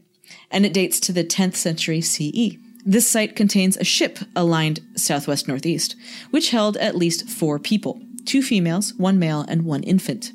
[0.51, 2.57] and it dates to the 10th century CE.
[2.85, 5.95] This site contains a ship aligned southwest northeast,
[6.31, 10.33] which held at least four people two females, one male, and one infant.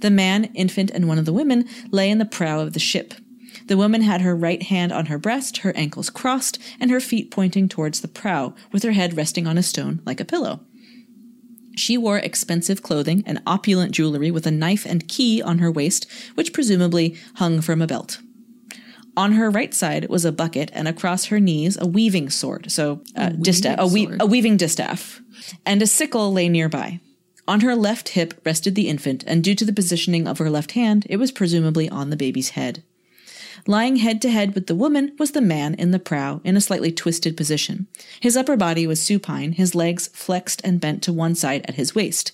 [0.00, 3.14] The man, infant, and one of the women lay in the prow of the ship.
[3.66, 7.30] The woman had her right hand on her breast, her ankles crossed, and her feet
[7.30, 10.60] pointing towards the prow, with her head resting on a stone like a pillow.
[11.76, 16.06] She wore expensive clothing and opulent jewelry with a knife and key on her waist,
[16.34, 18.20] which presumably hung from a belt.
[19.16, 23.02] On her right side was a bucket, and across her knees a weaving sword, so
[23.16, 25.20] uh, a, distaff, a, we- a weaving distaff,
[25.66, 27.00] and a sickle lay nearby.
[27.46, 30.72] On her left hip rested the infant, and due to the positioning of her left
[30.72, 32.84] hand, it was presumably on the baby's head.
[33.66, 36.60] Lying head to head with the woman was the man in the prow in a
[36.60, 37.86] slightly twisted position.
[38.18, 41.94] His upper body was supine, his legs flexed and bent to one side at his
[41.94, 42.32] waist.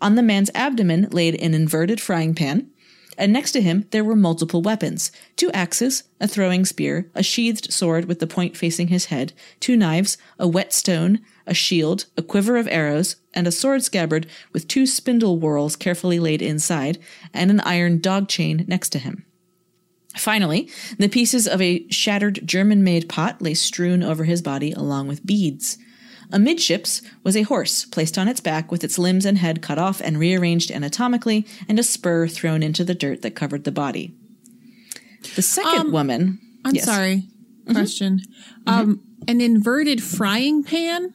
[0.00, 2.70] On the man's abdomen laid an inverted frying pan,
[3.18, 7.70] and next to him there were multiple weapons two axes, a throwing spear, a sheathed
[7.70, 12.56] sword with the point facing his head, two knives, a whetstone, a shield, a quiver
[12.56, 16.98] of arrows, and a sword scabbard with two spindle whorls carefully laid inside,
[17.34, 19.26] and an iron dog chain next to him.
[20.16, 25.08] Finally, the pieces of a shattered German made pot lay strewn over his body along
[25.08, 25.76] with beads.
[26.32, 30.00] Amidships was a horse placed on its back with its limbs and head cut off
[30.00, 34.14] and rearranged anatomically, and a spur thrown into the dirt that covered the body.
[35.36, 36.38] The second Um, woman.
[36.64, 36.84] I'm Yes.
[36.84, 37.24] sorry.
[37.70, 38.20] Question.
[38.66, 41.12] Um, an inverted frying pan?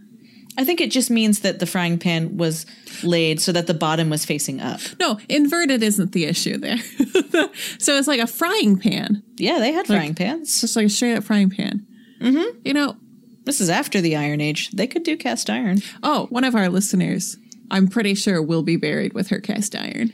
[0.60, 2.66] I think it just means that the frying pan was
[3.02, 4.82] laid so that the bottom was facing up.
[5.00, 6.78] No, inverted isn't the issue there.
[7.80, 10.60] so it's like a frying pan, Yeah, they had frying pans.
[10.60, 11.88] just like a straight up frying pan.
[12.22, 12.60] Mm-hmm.
[12.66, 12.98] You know,
[13.46, 14.72] This is after the Iron Age.
[14.72, 15.82] They could do cast iron.
[16.04, 17.38] oh, one of our listeners,
[17.72, 20.12] I'm pretty sure will be buried with her cast iron.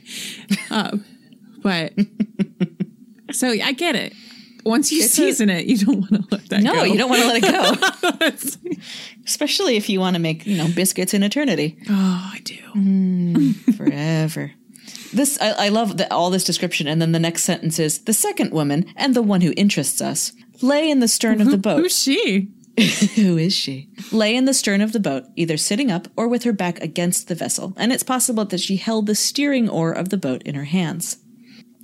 [0.70, 1.04] um,
[1.62, 1.92] but
[3.32, 4.12] so I get it.
[4.66, 6.72] Once you It's a- season it, you don't want to let that go.
[6.72, 6.84] No, go.
[6.84, 8.76] you don't want to let it go.
[9.24, 11.78] Especially if you want to make, you know, biscuits in eternity.
[11.88, 12.56] Oh, I do.
[12.74, 14.52] Mm, forever.
[15.12, 18.12] This I, I love the, all this description, and then the next sentence is the
[18.12, 21.78] second woman and the one who interests us lay in the stern of the boat.
[21.78, 22.48] Who's she?
[23.14, 23.88] who is she?
[24.10, 27.28] Lay in the stern of the boat, either sitting up or with her back against
[27.28, 30.56] the vessel, and it's possible that she held the steering oar of the boat in
[30.56, 31.18] her hands.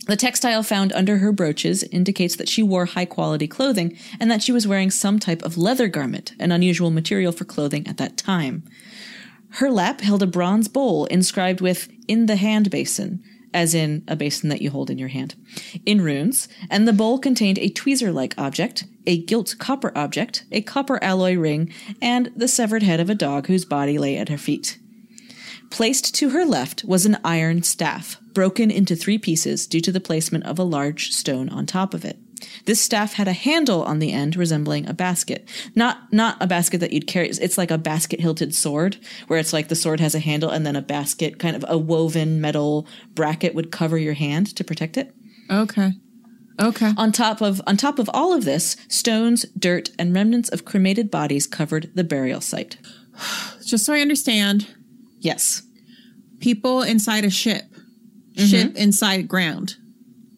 [0.06, 4.42] The textile found under her brooches indicates that she wore high quality clothing and that
[4.42, 8.16] she was wearing some type of leather garment, an unusual material for clothing at that
[8.16, 8.64] time.
[9.56, 13.22] Her lap held a bronze bowl inscribed with in the hand basin,
[13.54, 15.36] as in a basin that you hold in your hand,
[15.84, 20.62] in runes, and the bowl contained a tweezer like object, a gilt copper object, a
[20.62, 24.38] copper alloy ring, and the severed head of a dog whose body lay at her
[24.38, 24.78] feet.
[25.72, 30.00] Placed to her left was an iron staff, broken into three pieces due to the
[30.00, 32.18] placement of a large stone on top of it.
[32.66, 35.48] This staff had a handle on the end resembling a basket.
[35.74, 37.30] Not not a basket that you'd carry.
[37.30, 38.98] It's like a basket hilted sword,
[39.28, 41.78] where it's like the sword has a handle and then a basket, kind of a
[41.78, 45.14] woven metal bracket would cover your hand to protect it.
[45.50, 45.92] Okay.
[46.60, 46.92] Okay.
[46.98, 51.10] On top of on top of all of this, stones, dirt, and remnants of cremated
[51.10, 52.76] bodies covered the burial site.
[53.64, 54.68] Just so I understand,
[55.22, 55.62] Yes.
[56.42, 57.64] people inside a ship,
[58.34, 58.44] mm-hmm.
[58.44, 59.76] ship inside ground.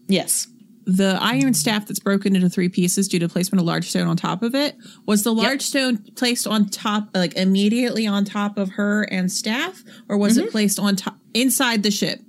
[0.06, 0.46] Yes.
[0.86, 4.18] The iron staff that's broken into three pieces due to placement of large stone on
[4.18, 4.76] top of it
[5.06, 9.82] was the large stone placed on top, like immediately on top of her and staff,
[10.10, 10.50] or was it mm-hmm.
[10.50, 12.20] placed on top inside the ship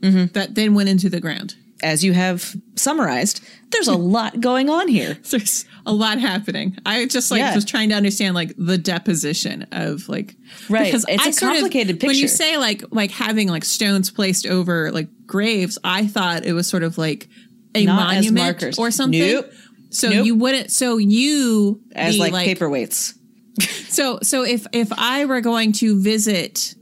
[0.00, 0.32] mm-hmm.
[0.32, 1.54] that then went into the ground?
[1.82, 5.18] As you have summarized, there's a lot going on here.
[5.30, 6.76] There's a lot happening.
[6.84, 7.54] I just like Yeah.
[7.54, 10.34] was trying to understand like the deposition of like
[10.68, 10.86] Right.
[10.86, 14.46] Because It's a sort of- complicated When you say like like having like stones placed
[14.46, 17.28] over like graves, I thought it was sort of like
[17.74, 19.20] a Not monument or something.
[19.20, 19.52] Nope.
[19.90, 20.26] So Nope.
[20.26, 20.70] you wouldn't.
[20.70, 23.14] So you As the, like, paperweights.
[23.88, 26.74] So so if if I were going to visit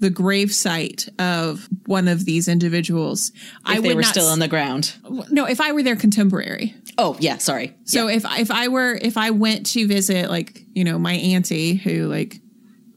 [0.00, 3.32] the grave site of one of these individuals,
[3.64, 4.94] I If they were still on the ground.
[5.30, 5.46] no.
[5.46, 7.74] If I were their contemporary, Oh, yeah, sorry.
[7.84, 11.74] so if if I were if I went to visit like you know my auntie
[11.74, 12.40] who like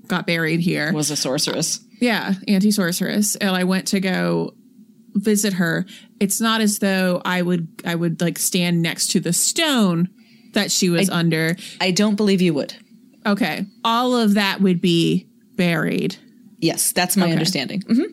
[0.07, 1.79] got buried here, Was a sorceress.
[1.99, 4.53] yeah, auntie sorceress, and I went to go
[5.15, 5.85] visit her.
[6.19, 10.09] It's not as though I would I would like stand next to the stone
[10.53, 11.55] that she was under.
[11.81, 12.75] I don't believe you would.
[13.25, 16.15] Okay, all of that would be buried.
[16.63, 17.33] Yes, that's my Okay.
[17.33, 17.81] understanding.
[17.83, 18.05] Mhm.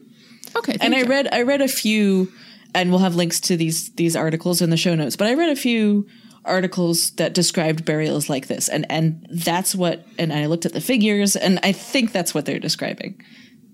[0.57, 1.05] Okay, And I you.
[1.07, 2.31] read I read a few
[2.75, 5.51] and we'll have links to these these articles in the show notes, but I read
[5.51, 6.07] a few
[6.45, 10.81] articles that described burials like this and and that's what and I looked at the
[10.81, 13.21] figures and I think that's what they're describing.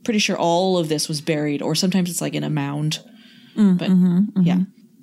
[0.05, 2.99] Pretty sure all of this was buried or sometimes it's like in a mound.
[3.57, 4.43] Mm-hmm, but mm-hmm, mm-hmm.
[4.43, 4.59] yeah.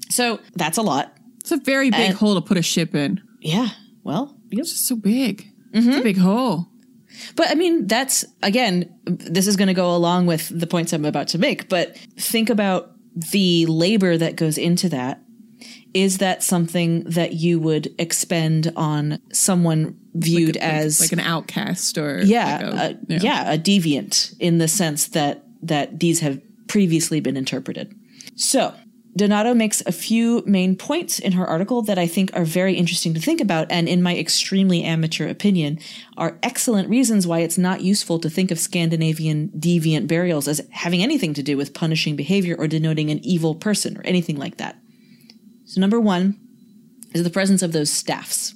[0.10, 1.18] So that's a lot.
[1.40, 3.20] It's a very big And- hole to put a ship in.
[3.42, 3.70] Yeah.
[4.04, 4.62] Well, yep.
[4.62, 5.48] It's just so big.
[5.74, 6.68] It's a big hole.
[7.36, 11.06] But I mean, that's again, this is going to go along with the points I'm
[11.06, 11.70] about to make.
[11.70, 15.20] But think about the labor that goes into that.
[15.94, 22.22] Is that something that you would expend on someone viewed as like an outcast or
[22.24, 27.38] yeah, like a, yeah, a deviant in the sense that that these have previously been
[27.38, 27.94] interpreted.
[28.36, 28.74] So,
[29.16, 33.14] Donato makes a few main points in her article that I think are very interesting
[33.14, 35.80] to think about, and in my extremely amateur opinion,
[36.18, 41.04] are excellent reasons why it's not useful to think of Scandinavian deviant burials as having
[41.04, 44.78] anything to do with punishing behavior or denoting an evil person or anything like that.
[45.66, 46.40] So, number one
[47.14, 48.56] is the presence of those staffs.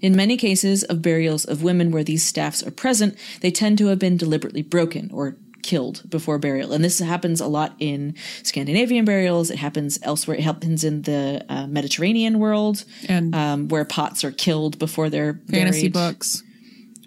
[0.00, 3.88] In many cases of burials of women where these staffs are present, they tend to
[3.88, 6.72] have been deliberately broken or killed before burial.
[6.72, 9.50] And this happens a lot in Scandinavian burials.
[9.50, 10.36] It happens elsewhere.
[10.36, 15.40] It happens in the uh, Mediterranean world, And um, where pots are killed before they're
[15.50, 15.92] fantasy buried.
[16.12, 16.42] books.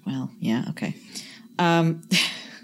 [0.06, 0.96] Well, yeah, okay.
[1.60, 2.02] Um,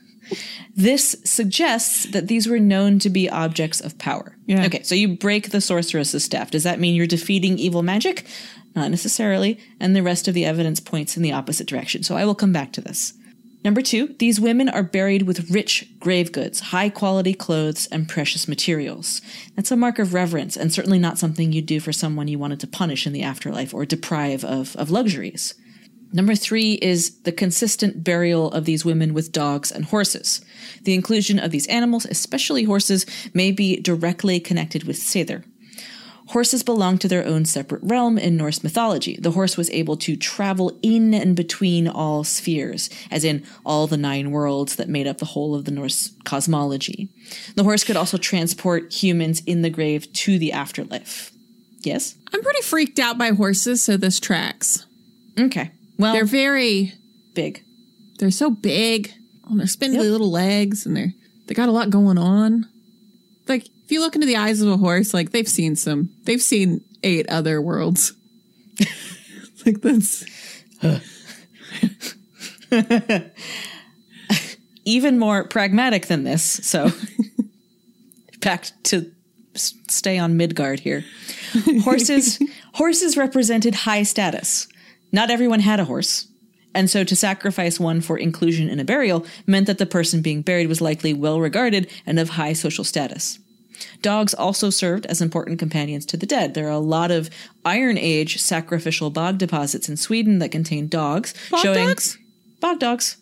[0.76, 4.36] this suggests that these were known to be objects of power.
[4.48, 4.66] Yeah.
[4.66, 6.52] Okay, so you break the sorceress's staff.
[6.52, 8.26] Does that mean you're defeating evil magic?
[8.76, 12.02] Not necessarily, and the rest of the evidence points in the opposite direction.
[12.02, 13.14] So I will come back to this.
[13.64, 18.46] Number two, these women are buried with rich grave goods, high quality clothes, and precious
[18.48, 19.22] materials.
[19.56, 22.60] That's a mark of reverence, and certainly not something you'd do for someone you wanted
[22.60, 25.54] to punish in the afterlife or deprive of, of luxuries.
[26.12, 30.42] Number three is the consistent burial of these women with dogs and horses.
[30.84, 35.44] The inclusion of these animals, especially horses, may be directly connected with Seidr.
[36.34, 39.18] Horses belong to their own separate realm in Norse mythology.
[39.22, 43.98] The horse was able to travel in and between all spheres, as in all the
[43.98, 47.10] nine worlds that made up the whole of the Norse cosmology.
[47.56, 51.32] The horse could also transport humans in the grave to the afterlife.
[51.82, 52.16] Yes?
[52.34, 54.88] I'm pretty freaked out by horses, so this tracks.
[55.40, 55.70] Okay.
[56.00, 56.94] Well, They're very,
[57.36, 57.64] big.
[58.18, 59.14] they're so big
[59.46, 60.12] oh, on their spindly Yep.
[60.12, 61.14] little legs, and they're
[61.46, 62.68] they got a lot going on.
[63.48, 66.84] Like you look into the eyes of a horse, like they've seen some, they've seen
[67.04, 68.14] eight other worlds.
[69.66, 70.26] like that's
[74.86, 76.44] even more pragmatic than this.
[76.44, 76.92] So,
[78.42, 79.12] back to
[79.56, 81.06] stay on Midgard here.
[81.84, 82.40] Horses,
[82.74, 84.68] horses represented high status.
[85.12, 86.28] Not everyone had a horse.
[86.76, 90.42] And so to sacrifice one for inclusion in a burial meant that the person being
[90.42, 93.38] buried was likely well regarded and of high social status.
[94.02, 96.54] Dogs also served as important companions to the dead.
[96.54, 97.30] There are a lot of
[97.66, 102.18] Iron Age sacrificial bog deposits in Sweden that contain dogs, Bog showing dogs?
[102.60, 103.18] bog dogs,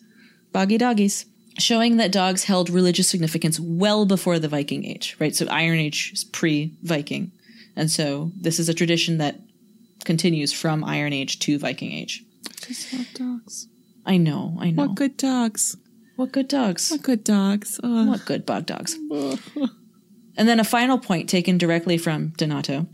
[0.52, 1.26] boggy doggies,
[1.58, 5.34] showing that dogs held religious significance well before the Viking Age, right?
[5.34, 7.32] So Iron Age is pre-Viking,
[7.76, 9.40] and so this is a tradition that
[10.04, 12.24] continues from Iron Age to Viking Age.
[12.60, 13.68] just love dogs.
[14.04, 14.86] I know, I know.
[14.86, 15.76] What good dogs?
[16.16, 16.90] What good dogs?
[16.90, 17.80] What good dogs?
[17.82, 18.08] Ugh.
[18.08, 18.96] What good bog dogs?
[20.36, 22.86] and then a final point taken directly from Donato.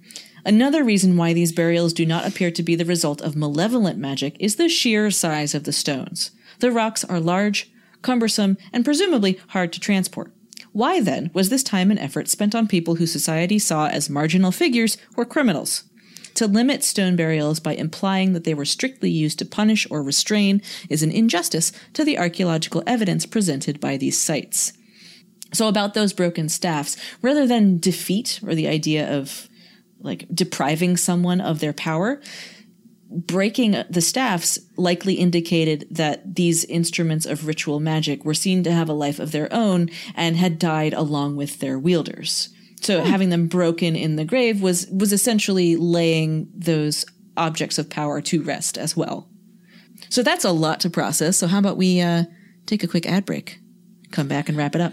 [0.45, 4.37] Another reason why these burials do not appear to be the result of malevolent magic
[4.41, 6.31] is the sheer size of the stones.
[6.61, 7.71] The rocks are large,
[8.03, 10.33] cumbersome, and presumably hard to transport.
[10.73, 14.53] Why then was this time and effort spent on people who society saw as marginal
[14.53, 15.85] figures or criminals?
[16.35, 20.63] To limit stone burials by implying that they were strictly used to punish or restrain
[20.89, 24.73] is an injustice to the archaeological evidence presented by these sites.
[25.53, 29.49] So, about those broken staffs, rather than defeat or the idea of
[30.01, 32.21] like depriving someone of their power,
[33.11, 38.89] breaking the staffs likely indicated that these instruments of ritual magic were seen to have
[38.89, 42.51] a life of their own and had died along with their wielders.
[42.81, 47.05] So having them broken in the grave was was essentially laying those
[47.37, 49.29] objects of power to rest as well.
[50.11, 51.37] So that's a lot to process.
[51.37, 52.25] So how about we uh,
[52.67, 53.59] take a quick ad break,
[54.13, 54.93] come back and wrap it up.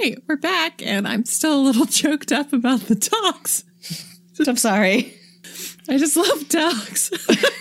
[0.00, 3.64] Right, we're back, and I'm still a little choked up about the dogs.
[4.46, 5.12] I'm sorry.
[5.90, 7.10] I just love dogs.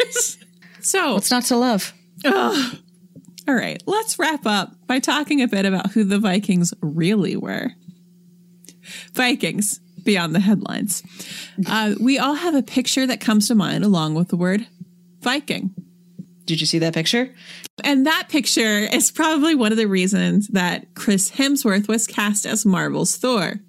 [0.79, 1.93] so, What's not to love?
[2.25, 7.71] all right, let's wrap up by talking a bit about who the Vikings really were.
[9.13, 11.03] Vikings, beyond the headlines.
[11.67, 14.65] Uh, we all have a picture that comes to mind along with the word
[15.19, 15.73] Viking.
[16.49, 17.29] Did you see that picture?
[17.83, 22.65] And that picture is probably one of the reasons that Chris Hemsworth was cast as
[22.65, 23.59] Marvel's Thor.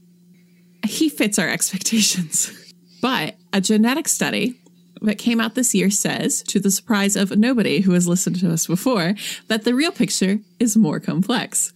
[0.86, 2.56] He fits our expectations.
[3.02, 4.60] But a genetic study
[5.00, 8.52] that came out this year says, to the surprise of nobody who has listened to
[8.52, 9.14] us before,
[9.48, 11.72] that the real picture is more complex.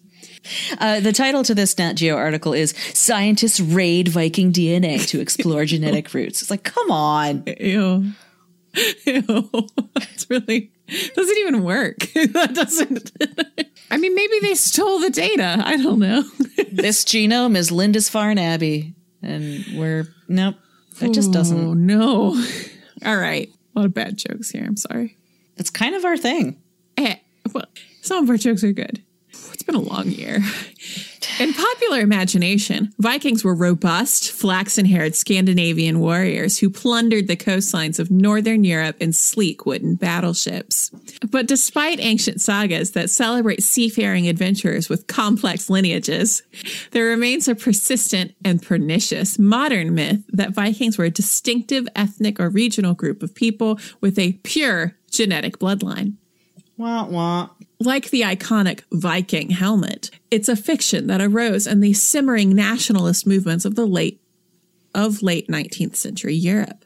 [0.78, 5.64] Uh, the title to this Nat Geo article is Scientists Raid Viking DNA to Explore
[5.64, 6.42] Genetic Roots.
[6.42, 7.44] It's like, come on.
[7.46, 8.12] Ew.
[9.06, 9.50] Ew.
[9.96, 10.73] It's really
[11.14, 11.98] doesn't even work.
[12.14, 13.12] that doesn't
[13.90, 15.62] I mean maybe they stole the data.
[15.64, 16.22] I don't know.
[16.72, 18.94] This genome is Linda's Lindisfarne Abbey.
[19.22, 20.56] And we're, nope,
[21.00, 21.58] it just doesn't.
[21.58, 22.44] Oh, no.
[23.04, 23.48] All right.
[23.74, 24.64] A lot of bad jokes here.
[24.66, 25.16] I'm sorry.
[25.56, 26.60] It's kind of our thing.
[26.98, 27.16] Eh,
[27.52, 27.64] well,
[28.02, 29.02] some of our jokes are good.
[29.30, 30.40] It's been a long year.
[31.38, 38.10] In popular imagination, Vikings were robust, flaxen haired Scandinavian warriors who plundered the coastlines of
[38.10, 40.90] Northern Europe in sleek wooden battleships.
[41.30, 46.42] But despite ancient sagas that celebrate seafaring adventurers with complex lineages,
[46.92, 52.48] there remains a persistent and pernicious modern myth that Vikings were a distinctive ethnic or
[52.48, 56.14] regional group of people with a pure genetic bloodline.
[56.76, 57.50] Wah wah.
[57.80, 63.64] Like the iconic Viking helmet, it's a fiction that arose in the simmering nationalist movements
[63.64, 64.20] of the late
[64.94, 66.84] of late 19th century Europe.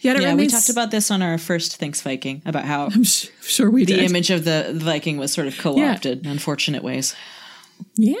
[0.00, 3.02] Yet it Yeah, we talked about this on our first Thanks Viking about how I'm
[3.04, 4.10] sh- sure we the did.
[4.10, 7.14] image of the Viking was sort of co-opted in unfortunate ways.
[7.96, 8.16] Yeah.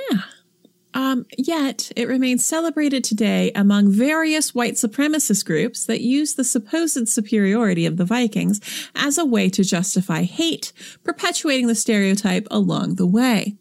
[0.96, 7.06] Um, yet it remains celebrated today among various white supremacist groups that use the supposed
[7.10, 8.62] superiority of the Vikings
[8.94, 10.72] as a way to justify hate,
[11.04, 13.56] perpetuating the stereotype along the way.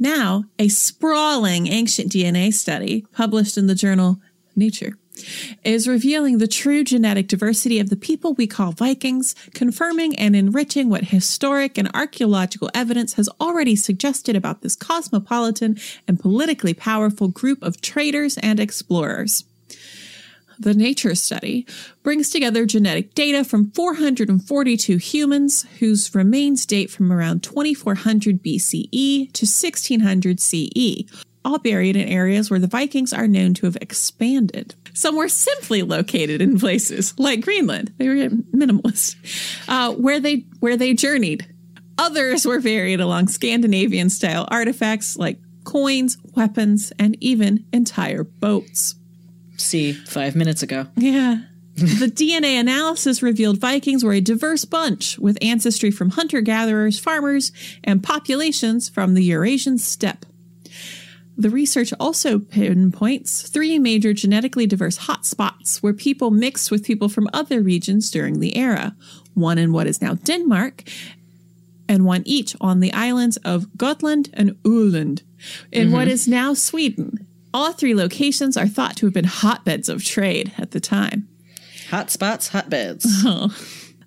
[0.00, 4.20] Now, a sprawling ancient DNA study published in the journal
[4.56, 4.94] Nature
[5.64, 10.88] is revealing the true genetic diversity of the people we call Vikings, confirming and enriching
[10.88, 17.62] what historic and archaeological evidence has already suggested about this cosmopolitan and politically powerful group
[17.62, 19.44] of traders and explorers.
[20.60, 21.66] The Nature Study
[22.02, 29.46] brings together genetic data from 442 humans whose remains date from around 2400 BCE to
[29.46, 31.04] 1600 CE,
[31.44, 34.74] all buried in areas where the Vikings are known to have expanded.
[34.92, 37.92] Some were simply located in places like Greenland.
[37.98, 38.14] They were
[38.54, 39.16] minimalist,
[39.68, 41.46] uh, where they where they journeyed.
[41.98, 48.94] Others were buried along Scandinavian style artifacts like coins, weapons, and even entire boats.
[49.56, 50.86] See, five minutes ago.
[50.96, 51.42] Yeah.
[51.74, 57.52] the DNA analysis revealed Vikings were a diverse bunch with ancestry from hunter gatherers, farmers,
[57.84, 60.26] and populations from the Eurasian steppe.
[61.40, 67.30] The research also pinpoints three major genetically diverse hotspots where people mixed with people from
[67.32, 68.94] other regions during the era
[69.32, 70.82] one in what is now Denmark,
[71.88, 75.22] and one each on the islands of Gotland and Öland,
[75.72, 76.10] in what mm-hmm.
[76.10, 77.26] is now Sweden.
[77.54, 81.26] All three locations are thought to have been hotbeds of trade at the time.
[81.88, 83.06] Hot spots, hotbeds.
[83.24, 83.56] Oh.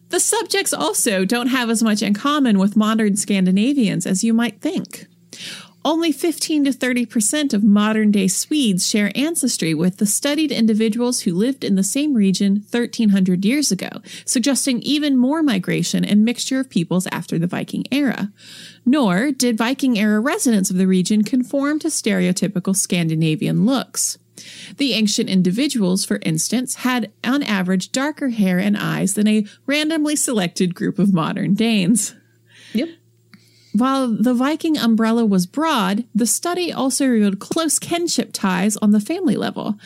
[0.09, 4.61] The subjects also don't have as much in common with modern Scandinavians as you might
[4.61, 5.07] think.
[5.86, 11.36] Only 15 to 30% of modern day Swedes share ancestry with the studied individuals who
[11.36, 13.89] lived in the same region 1300 years ago,
[14.25, 18.31] suggesting even more migration and mixture of peoples after the Viking era.
[18.86, 24.17] Nor did Viking era residents of the region conform to stereotypical Scandinavian looks.
[24.77, 30.15] The ancient individuals, for instance, had on average darker hair and eyes than a randomly
[30.15, 32.15] selected group of modern Danes.
[32.73, 32.89] yep.
[33.74, 38.99] While the Viking umbrella was broad, the study also revealed close kinship ties on the
[38.99, 39.78] family level.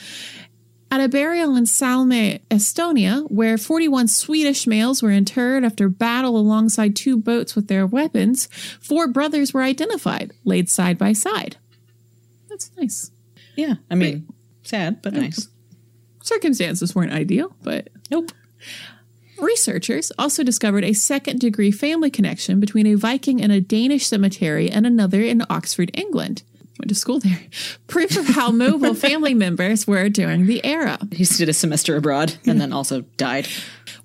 [0.90, 6.96] At a burial in Salme, Estonia, where 41 Swedish males were interred after battle alongside
[6.96, 8.48] two boats with their weapons,
[8.80, 11.58] four brothers were identified, laid side by side.
[12.50, 13.12] That's nice.
[13.56, 13.76] Yeah.
[13.92, 14.28] I mean,
[14.64, 15.50] sad, but nice.
[16.24, 18.32] Circumstances weren't ideal, but Nope.
[19.40, 24.70] Researchers also discovered a second degree family connection between a Viking in a Danish cemetery
[24.70, 26.44] and another in Oxford, England.
[26.80, 27.40] Went to school there.
[27.88, 31.00] Proof of how mobile family members were during the era.
[31.12, 33.48] He did a semester abroad and then also died.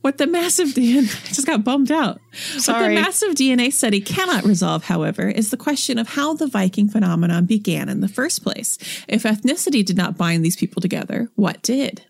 [0.01, 2.21] What the massive DNA just got bummed out.
[2.33, 2.83] Sorry.
[2.83, 6.89] What the massive DNA study cannot resolve, however, is the question of how the Viking
[6.89, 8.79] phenomenon began in the first place.
[9.07, 12.05] If ethnicity did not bind these people together, what did?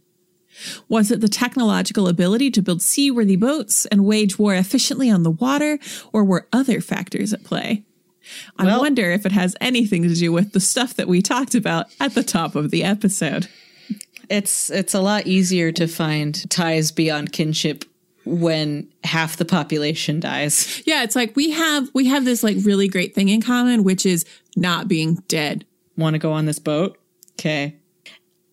[0.88, 5.30] Was it the technological ability to build seaworthy boats and wage war efficiently on the
[5.30, 5.78] water,
[6.12, 7.84] or were other factors at play?
[8.58, 11.54] I Well- wonder if it has anything to do with the stuff that we talked
[11.54, 13.48] about at the top of the episode.
[14.30, 17.84] It's it's a lot easier to find ties beyond kinship
[18.24, 20.80] when half the population dies.
[20.86, 24.06] Yeah, it's like we have we have this like really great thing in common, which
[24.06, 24.24] is
[24.56, 25.64] not being dead.
[25.96, 26.96] Want to go on this boat?
[27.32, 27.76] Okay.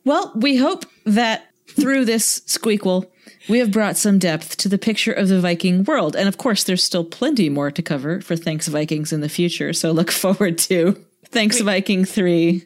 [0.04, 1.49] Well, we hope that
[1.80, 3.10] through this squeakle,
[3.48, 6.16] we have brought some depth to the picture of the Viking world.
[6.16, 9.74] And of course, there's still plenty more to cover for Thanks Vikings in the future.
[9.74, 12.64] So look forward to Thanks Viking 3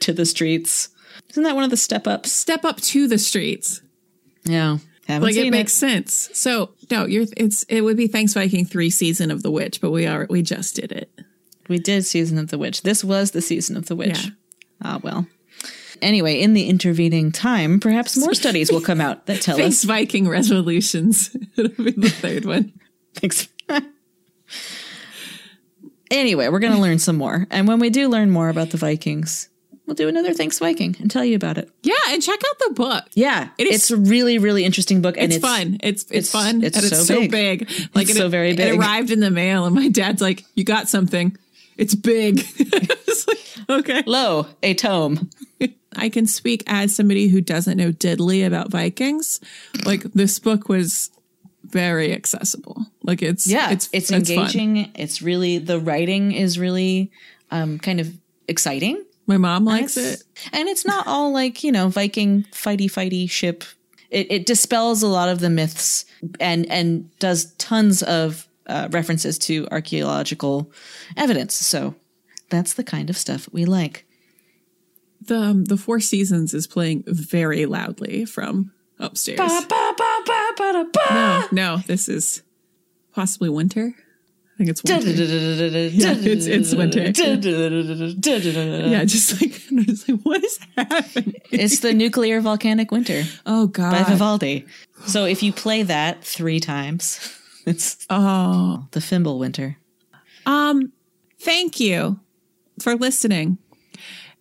[0.00, 0.88] to the streets.
[1.30, 2.32] Isn't that one of the step ups?
[2.32, 3.82] Step up to the streets.
[4.44, 4.78] Yeah.
[5.06, 6.28] Haven't Like it makes sense.
[6.34, 9.90] So no, you're it's it would be Thanks Viking three season of the witch, but
[9.90, 11.10] we are we just did it.
[11.68, 12.82] We did Season of the Witch.
[12.82, 14.24] This was the Season of the Witch.
[14.24, 14.30] Yeah.
[14.82, 15.26] Ah, well.
[16.02, 19.84] Anyway, in the intervening time, perhaps more studies will come out that tell Thanks us.
[19.84, 21.34] Viking resolutions.
[21.56, 22.72] It'll be the third one.
[23.14, 23.48] Thanks.
[26.10, 27.46] anyway, we're going to learn some more.
[27.50, 29.48] And when we do learn more about the Vikings,
[29.86, 31.70] we'll do another Thanks Viking and tell you about it.
[31.82, 33.04] Yeah, and check out the book.
[33.14, 35.78] Yeah, It is- it's a really, really interesting book, and It's, fun.
[35.82, 37.30] It's, it's it's- fun it's and it's so so big.
[37.30, 37.70] big.
[37.94, 38.74] Like It's it, so very big.
[38.74, 41.36] It arrived in the mail, and my dad's like, "You got something?
[41.76, 42.44] It's big."
[43.10, 44.02] It's like, okay.
[44.06, 45.30] Lo, a tome.
[45.98, 49.40] I can speak as somebody who doesn't know diddly about Vikings.
[49.84, 51.10] Like this book was
[51.64, 52.86] very accessible.
[53.02, 54.90] Like it's Yeah, it's it's, engaging.
[54.94, 57.10] It's really the writing is really
[57.50, 58.12] um, kind of
[58.46, 59.04] exciting.
[59.26, 60.48] My mom likes It's- it.
[60.52, 63.64] and it's not all like you know Viking fighty fighty ship.
[64.10, 66.06] It, it dispels a lot of the myths
[66.40, 70.70] and and does tons of uh, references to archaeological
[71.16, 71.54] evidence.
[71.54, 71.94] So
[72.48, 74.06] that's the kind of stuff we like.
[75.28, 79.38] The um, the Four Seasons is playing very loudly from upstairs.
[81.52, 82.42] No, no, this is
[83.12, 83.94] possibly winter.
[83.94, 85.10] I think it's winter.
[85.10, 87.02] yeah, it's- it's winter.
[88.90, 89.52] Yeah, just like,
[89.86, 91.34] just like what is happening?
[91.52, 94.66] It's the nuclear volcanic winter Oh God, by Vivaldi.
[95.06, 97.20] So if you play that three times,
[97.66, 98.88] it's Oh.
[98.90, 99.76] the Fimbul winter.
[100.44, 100.90] Um,
[101.38, 102.18] thank you
[102.82, 103.58] for listening.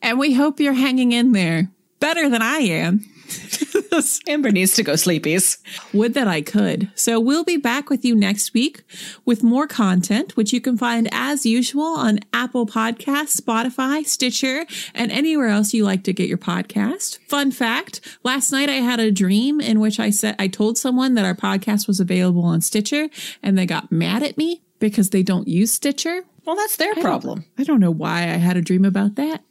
[0.02, 1.70] And we hope you're hanging in there
[2.00, 3.06] better than I am.
[4.28, 5.58] Amber needs to go sleepies.
[5.93, 6.89] Would that I could.
[6.95, 8.84] So we'll be back with you next week
[9.26, 15.12] with more content, which you can find as usual on Apple Podcasts, Spotify, Stitcher, and
[15.12, 17.20] anywhere else you like to get your podcast.
[17.28, 21.16] Fun fact, last night I had a dream in which I said I told someone
[21.16, 23.10] that our podcast was available on Stitcher
[23.41, 26.24] and they got mad at me because they don't use Stitcher.
[26.45, 27.45] Well, that's their problem.
[27.58, 29.43] I don't know why I had a dream about that.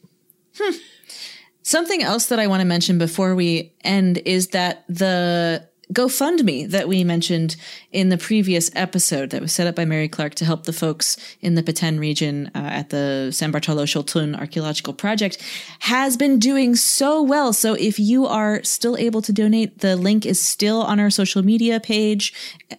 [1.63, 6.89] Something else that I want to mention before we end is that the GoFundMe that
[6.89, 7.57] we mentioned
[7.93, 11.17] in the previous episode that was set up by Mary Clark to help the folks
[11.41, 15.41] in the Petén region uh, at the San Bartolo Xultun Archaeological Project
[15.81, 17.53] has been doing so well.
[17.53, 21.45] So if you are still able to donate, the link is still on our social
[21.45, 22.33] media page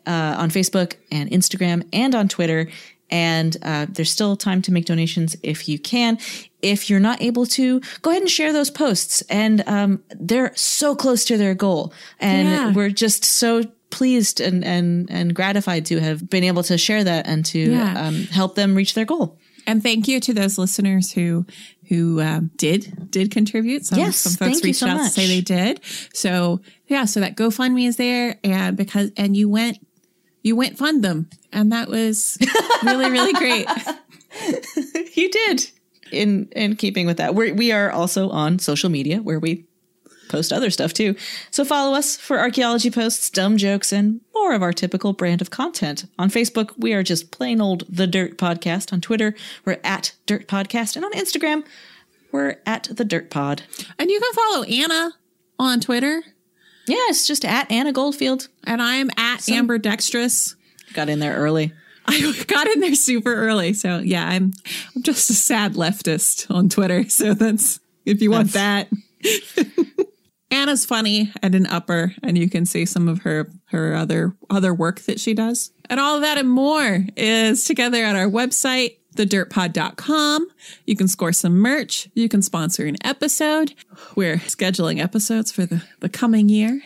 [0.06, 2.70] uh, on Facebook and Instagram and on Twitter.
[3.10, 6.18] And uh, there's still time to make donations if you can.
[6.62, 9.22] If you're not able to, go ahead and share those posts.
[9.30, 11.94] And um, they're so close to their goal.
[12.20, 12.74] And Yeah.
[12.74, 17.28] we're just so pleased and, and, and gratified to have been able to share that
[17.28, 18.08] and to Yeah.
[18.08, 19.38] um, help them reach their goal.
[19.66, 21.46] And thank you to those listeners who
[21.90, 23.86] who um, did did contribute.
[23.86, 25.08] Some, Yes, some folks reached so out much.
[25.08, 25.82] to say they did.
[26.14, 29.78] So yeah, so that GoFundMe is there, and because and you went
[30.42, 32.38] you went fund them, and that was
[32.84, 33.68] really really great.
[35.16, 35.72] You did.
[36.12, 39.66] In in keeping with that, we're, we are also on social media where we
[40.30, 41.16] post other stuff too.
[41.52, 45.52] So follow us for archaeology posts, dumb jokes, and more of our typical brand of
[45.52, 46.06] content.
[46.20, 48.92] On Facebook, we are just plain old The Dirt Podcast.
[48.92, 50.96] On Twitter, we're at Dirt Podcast.
[50.98, 51.64] And on Instagram,
[52.34, 53.64] we're at The Dirt Pod.
[53.98, 55.12] And you can follow Anna
[55.58, 56.24] on Twitter,
[56.88, 58.50] Yeah, it's just at Anna Goldfield.
[58.66, 60.56] and I am at Amber Dextrous.
[60.94, 61.72] Got in there early.
[62.10, 64.54] I got in there super early, so yeah, I'm
[64.96, 67.10] I'm just a sad leftist on Twitter.
[67.10, 68.88] So that's if you want that.
[70.52, 74.74] Anna's funny and an upper, and you can see some of her her other other
[74.74, 75.72] work that she does.
[75.90, 80.48] And all of that and more is together at our website, thedirtpod.com.
[80.86, 82.08] You can score some merch.
[82.14, 83.74] You can sponsor an episode.
[84.16, 86.82] We're scheduling episodes for the, the coming year.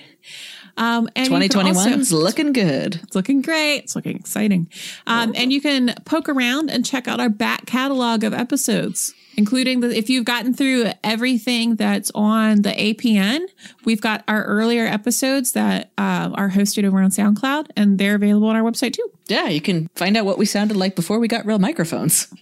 [0.78, 2.99] Um, and you can also- 2021's looking good.
[3.03, 3.78] it's looking great.
[3.80, 4.69] It's looking exciting.
[5.07, 9.82] Um, and you can poke around and check out our back catalog of episodes, including
[9.82, 13.41] the, if you've gotten through everything that's on the APN,
[13.86, 18.47] we've got our earlier episodes that uh, are hosted over on SoundCloud and they're available
[18.47, 19.09] on our website too.
[19.28, 22.34] Yeah, you can find out what we sounded like before we got real microphones.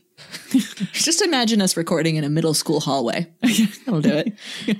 [0.93, 3.27] Just imagine us recording in a middle school hallway.
[3.85, 4.23] That'll do
[4.67, 4.77] it.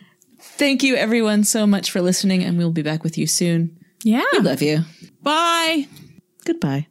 [0.59, 3.79] Thank you, everyone, so much for listening, and we'll be back with you soon.
[4.03, 4.25] Yeah.
[4.33, 4.81] We love you.
[5.23, 5.87] Bye.
[6.43, 6.85] Goodbye.